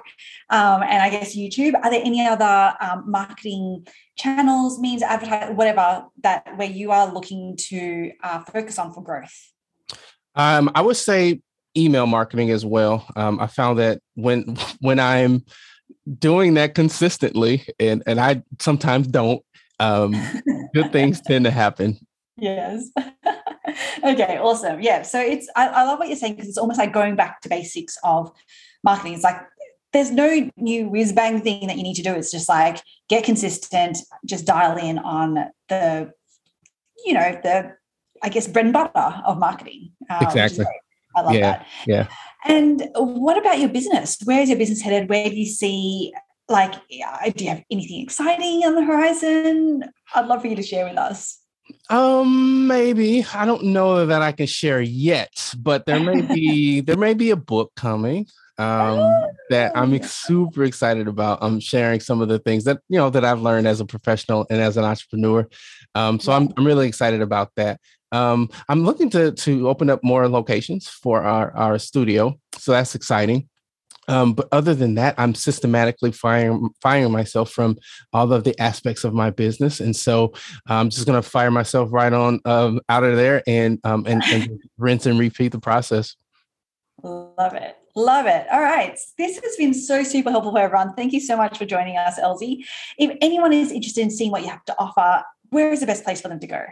um, 0.49 0.81
and 0.81 1.03
I 1.03 1.09
guess 1.09 1.35
YouTube. 1.35 1.75
Are 1.75 1.91
there 1.91 2.01
any 2.03 2.25
other 2.25 2.73
um, 2.79 3.03
marketing 3.05 3.85
channels, 4.15 4.79
means, 4.79 5.03
advertise, 5.03 5.53
whatever 5.55 6.05
that 6.21 6.57
where 6.57 6.69
you 6.69 6.91
are 6.91 7.11
looking 7.11 7.57
to 7.57 8.11
uh, 8.23 8.39
focus 8.45 8.79
on 8.79 8.93
for 8.93 9.03
growth? 9.03 9.51
Um, 10.35 10.71
I 10.73 10.81
would 10.81 10.95
say 10.95 11.41
email 11.77 12.05
marketing 12.05 12.51
as 12.51 12.65
well. 12.65 13.05
Um, 13.15 13.39
I 13.39 13.47
found 13.47 13.79
that 13.79 14.01
when 14.15 14.57
when 14.79 14.99
I'm 14.99 15.43
doing 16.19 16.55
that 16.55 16.75
consistently, 16.75 17.65
and 17.79 18.03
and 18.05 18.19
I 18.19 18.43
sometimes 18.59 19.07
don't, 19.07 19.43
um, 19.79 20.15
good 20.73 20.91
things 20.91 21.21
tend 21.21 21.45
to 21.45 21.51
happen. 21.51 21.97
Yes. 22.37 22.89
okay. 24.03 24.37
Awesome. 24.37 24.81
Yeah. 24.81 25.03
So 25.03 25.19
it's 25.19 25.49
I, 25.55 25.67
I 25.67 25.83
love 25.83 25.99
what 25.99 26.07
you're 26.07 26.17
saying 26.17 26.35
because 26.35 26.49
it's 26.49 26.57
almost 26.57 26.79
like 26.79 26.93
going 26.93 27.15
back 27.15 27.41
to 27.41 27.49
basics 27.49 27.97
of 28.03 28.31
marketing. 28.83 29.13
It's 29.13 29.23
like 29.23 29.41
there's 29.93 30.11
no 30.11 30.49
new 30.57 30.89
whiz 30.89 31.13
bang 31.13 31.41
thing 31.41 31.67
that 31.67 31.77
you 31.77 31.83
need 31.83 31.95
to 31.95 32.03
do. 32.03 32.13
It's 32.13 32.31
just 32.31 32.49
like 32.49 32.81
get 33.09 33.23
consistent, 33.23 33.99
just 34.25 34.45
dial 34.45 34.77
in 34.77 34.97
on 34.97 35.35
the, 35.69 36.11
you 37.05 37.13
know, 37.13 37.39
the 37.43 37.75
I 38.21 38.29
guess 38.29 38.47
bread 38.47 38.65
and 38.65 38.73
butter 38.73 39.21
of 39.25 39.37
marketing. 39.37 39.91
Uh, 40.09 40.19
exactly. 40.21 40.65
I 41.15 41.21
love 41.21 41.33
yeah, 41.33 41.39
that. 41.41 41.67
Yeah. 41.87 42.07
And 42.45 42.89
what 42.95 43.37
about 43.37 43.59
your 43.59 43.69
business? 43.69 44.17
Where 44.25 44.41
is 44.41 44.49
your 44.49 44.57
business 44.57 44.81
headed? 44.81 45.09
Where 45.09 45.29
do 45.29 45.35
you 45.35 45.45
see, 45.45 46.13
like, 46.49 46.73
do 46.73 47.43
you 47.43 47.49
have 47.49 47.63
anything 47.71 48.01
exciting 48.01 48.63
on 48.65 48.75
the 48.75 48.83
horizon? 48.83 49.85
I'd 50.13 50.27
love 50.27 50.41
for 50.41 50.47
you 50.47 50.55
to 50.55 50.63
share 50.63 50.87
with 50.87 50.97
us. 50.97 51.39
Um, 51.89 52.67
maybe 52.67 53.25
I 53.33 53.45
don't 53.45 53.65
know 53.65 54.05
that 54.05 54.21
I 54.21 54.31
can 54.31 54.47
share 54.47 54.81
yet, 54.81 55.53
but 55.57 55.85
there 55.85 55.99
may 55.99 56.21
be 56.21 56.81
there 56.81 56.97
may 56.97 57.13
be 57.13 57.31
a 57.31 57.35
book 57.35 57.71
coming 57.75 58.27
um 58.59 59.25
that 59.49 59.71
I'm 59.75 60.01
super 60.03 60.63
excited 60.63 61.07
about. 61.07 61.39
I'm 61.41 61.59
sharing 61.59 61.99
some 61.99 62.21
of 62.21 62.27
the 62.27 62.39
things 62.39 62.65
that 62.65 62.79
you 62.89 62.97
know 62.97 63.09
that 63.09 63.25
I've 63.25 63.41
learned 63.41 63.67
as 63.67 63.79
a 63.79 63.85
professional 63.85 64.45
and 64.49 64.61
as 64.61 64.77
an 64.77 64.83
entrepreneur. 64.83 65.47
Um, 65.95 66.19
so 66.19 66.31
I'm 66.31 66.49
I'm 66.57 66.65
really 66.65 66.87
excited 66.87 67.21
about 67.21 67.51
that. 67.55 67.79
Um, 68.13 68.49
I'm 68.69 68.85
looking 68.85 69.09
to 69.09 69.31
to 69.31 69.67
open 69.67 69.89
up 69.89 70.03
more 70.03 70.29
locations 70.29 70.87
for 70.87 71.23
our 71.23 71.51
our 71.57 71.79
studio, 71.79 72.39
so 72.57 72.71
that's 72.71 72.95
exciting. 72.95 73.49
Um, 74.07 74.33
but 74.33 74.47
other 74.51 74.75
than 74.75 74.95
that, 74.95 75.15
I'm 75.17 75.33
systematically 75.33 76.11
firing 76.11 76.69
firing 76.81 77.11
myself 77.11 77.51
from 77.51 77.77
all 78.11 78.31
of 78.31 78.43
the 78.43 78.59
aspects 78.61 79.03
of 79.03 79.13
my 79.13 79.31
business, 79.31 79.79
and 79.79 79.95
so 79.95 80.33
I'm 80.67 80.89
just 80.89 81.07
going 81.07 81.21
to 81.21 81.27
fire 81.27 81.51
myself 81.51 81.89
right 81.91 82.13
on 82.13 82.39
um, 82.45 82.81
out 82.87 83.03
of 83.03 83.15
there 83.15 83.41
and 83.47 83.79
um, 83.83 84.05
and, 84.07 84.23
and 84.25 84.61
rinse 84.77 85.05
and 85.05 85.17
repeat 85.17 85.51
the 85.51 85.59
process. 85.59 86.15
Love 87.01 87.53
it. 87.53 87.75
Love 87.95 88.27
it. 88.27 88.47
All 88.51 88.61
right. 88.61 88.97
This 89.17 89.39
has 89.39 89.55
been 89.55 89.73
so 89.73 90.03
super 90.03 90.31
helpful 90.31 90.51
for 90.51 90.59
everyone. 90.59 90.93
Thank 90.93 91.13
you 91.13 91.19
so 91.19 91.35
much 91.35 91.57
for 91.57 91.65
joining 91.65 91.97
us, 91.97 92.19
Elzie. 92.19 92.65
If 92.97 93.17
anyone 93.21 93.53
is 93.53 93.71
interested 93.71 94.01
in 94.01 94.11
seeing 94.11 94.31
what 94.31 94.41
you 94.41 94.49
have 94.49 94.65
to 94.65 94.75
offer, 94.79 95.23
where 95.49 95.71
is 95.71 95.79
the 95.79 95.85
best 95.85 96.03
place 96.03 96.21
for 96.21 96.27
them 96.27 96.39
to 96.39 96.47
go? 96.47 96.63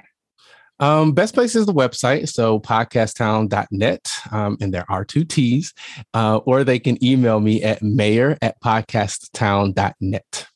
Um, 0.82 1.12
best 1.12 1.36
place 1.36 1.56
is 1.56 1.67
the 1.67 1.74
website, 1.74 2.28
so 2.28 2.60
podcasttown.net, 2.60 4.12
um, 4.32 4.58
and 4.60 4.74
there 4.74 4.86
are 4.89 5.06
two 5.06 5.24
T's, 5.24 5.76
uh, 6.15 6.38
or 6.38 6.63
they 6.63 6.80
can 6.80 7.02
email 7.04 7.39
me 7.39 7.62
at 7.62 7.84
mayor 7.84 8.36
at 8.41 8.60
podcasttown.net. 8.62 10.48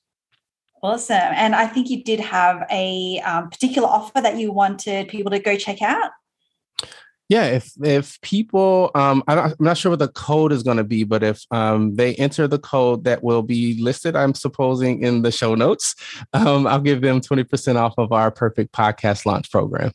Awesome. 0.81 1.15
And 1.15 1.55
I 1.55 1.67
think 1.67 1.89
you 1.89 2.03
did 2.03 2.19
have 2.19 2.65
a 2.71 3.19
um, 3.19 3.49
particular 3.51 3.87
offer 3.87 4.19
that 4.19 4.37
you 4.37 4.51
wanted 4.51 5.07
people 5.09 5.29
to 5.31 5.39
go 5.39 5.55
check 5.57 5.81
out. 5.83 6.11
Yeah, 7.27 7.45
if 7.45 7.71
if 7.83 8.21
people, 8.21 8.91
um, 8.93 9.23
I 9.27 9.33
am 9.39 9.55
not 9.59 9.77
sure 9.77 9.91
what 9.91 9.99
the 9.99 10.09
code 10.09 10.51
is 10.51 10.61
going 10.61 10.77
to 10.77 10.83
be, 10.83 11.03
but 11.03 11.23
if 11.23 11.43
um, 11.49 11.95
they 11.95 12.13
enter 12.15 12.47
the 12.47 12.59
code 12.59 13.03
that 13.05 13.23
will 13.23 13.41
be 13.41 13.81
listed, 13.81 14.15
I'm 14.15 14.35
supposing 14.35 15.01
in 15.01 15.23
the 15.23 15.31
show 15.31 15.55
notes, 15.55 15.95
um, 16.33 16.67
I'll 16.67 16.79
give 16.79 17.01
them 17.01 17.21
20% 17.21 17.77
off 17.77 17.95
of 17.97 18.11
our 18.11 18.29
Perfect 18.29 18.73
Podcast 18.73 19.25
Launch 19.25 19.51
Program. 19.51 19.91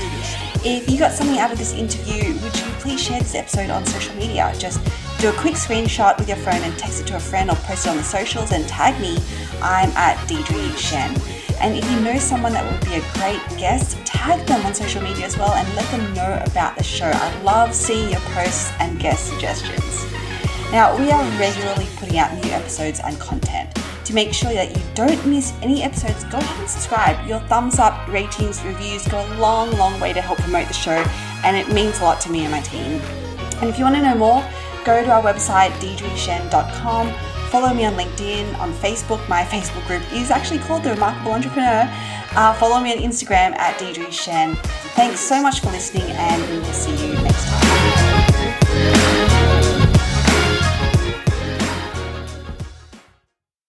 If 0.65 0.89
you 0.89 0.99
got 0.99 1.13
something 1.13 1.39
out 1.39 1.53
of 1.53 1.57
this 1.57 1.73
interview, 1.73 2.33
would 2.41 2.53
you 2.55 2.65
please 2.79 3.01
share 3.01 3.19
this 3.19 3.33
episode 3.33 3.69
on 3.69 3.85
social 3.85 4.13
media? 4.15 4.53
Just 4.57 4.81
do 5.19 5.29
a 5.29 5.33
quick 5.33 5.53
screenshot 5.55 6.17
with 6.17 6.27
your 6.27 6.37
phone 6.37 6.61
and 6.63 6.77
text 6.77 7.01
it 7.01 7.07
to 7.07 7.15
a 7.15 7.19
friend 7.19 7.49
or 7.49 7.55
post 7.55 7.85
it 7.85 7.89
on 7.89 7.97
the 7.97 8.03
socials 8.03 8.51
and 8.51 8.67
tag 8.67 8.99
me. 9.01 9.17
I'm 9.61 9.89
at 9.91 10.17
Deirdre 10.27 10.57
Tshien. 10.75 11.36
And 11.59 11.75
if 11.75 11.89
you 11.91 11.99
know 12.01 12.17
someone 12.17 12.53
that 12.53 12.69
would 12.69 12.81
be 12.85 12.95
a 12.95 13.03
great 13.13 13.41
guest, 13.59 13.97
tag 14.05 14.45
them 14.45 14.65
on 14.65 14.73
social 14.73 15.01
media 15.01 15.25
as 15.25 15.37
well 15.37 15.53
and 15.53 15.67
let 15.75 15.89
them 15.91 16.13
know 16.13 16.41
about 16.45 16.77
the 16.77 16.83
show. 16.83 17.11
I 17.13 17.41
love 17.41 17.73
seeing 17.73 18.09
your 18.09 18.19
posts 18.19 18.71
and 18.79 18.99
guest 18.99 19.27
suggestions. 19.27 20.05
Now, 20.71 20.97
we 20.97 21.09
are 21.11 21.23
regularly 21.39 21.87
putting 21.97 22.19
out 22.19 22.33
new 22.33 22.51
episodes 22.51 22.99
and 23.03 23.19
content. 23.19 23.73
To 24.05 24.13
make 24.13 24.33
sure 24.33 24.53
that 24.53 24.75
you 24.75 24.81
don't 24.95 25.25
miss 25.25 25.53
any 25.61 25.83
episodes, 25.83 26.23
go 26.25 26.37
ahead 26.37 26.59
and 26.59 26.69
subscribe. 26.69 27.27
Your 27.27 27.39
thumbs 27.41 27.79
up, 27.79 28.07
ratings, 28.07 28.63
reviews 28.63 29.07
go 29.07 29.19
a 29.19 29.27
long, 29.35 29.71
long 29.77 29.99
way 29.99 30.13
to 30.13 30.21
help 30.21 30.39
promote 30.39 30.67
the 30.67 30.73
show, 30.73 31.03
and 31.43 31.57
it 31.57 31.73
means 31.73 31.99
a 31.99 32.03
lot 32.03 32.21
to 32.21 32.31
me 32.31 32.41
and 32.41 32.51
my 32.51 32.61
team. 32.61 33.01
And 33.59 33.69
if 33.69 33.77
you 33.77 33.83
want 33.83 33.95
to 33.95 34.01
know 34.01 34.15
more, 34.15 34.47
go 34.85 35.03
to 35.03 35.11
our 35.11 35.21
website, 35.21 35.71
deirdretshien.com 35.79 37.13
Follow 37.49 37.73
me 37.73 37.85
on 37.85 37.93
LinkedIn, 37.93 38.57
on 38.59 38.73
Facebook. 38.73 39.27
My 39.29 39.43
Facebook 39.43 39.85
group 39.87 40.03
is 40.11 40.31
actually 40.31 40.59
called 40.59 40.83
The 40.83 40.91
Remarkable 40.91 41.31
Entrepreneur. 41.31 41.89
Uh, 42.35 42.53
follow 42.55 42.79
me 42.81 42.91
on 42.91 42.99
Instagram 42.99 43.57
at 43.57 43.79
Deirdre 43.79 44.05
Tshien. 44.05 44.57
Thanks 44.95 45.19
so 45.19 45.41
much 45.41 45.61
for 45.61 45.71
listening, 45.71 46.11
and 46.11 46.49
we 46.51 46.59
will 46.59 46.73
see 46.73 46.91
you 47.07 47.13
next 47.21 47.45
time. 47.45 48.06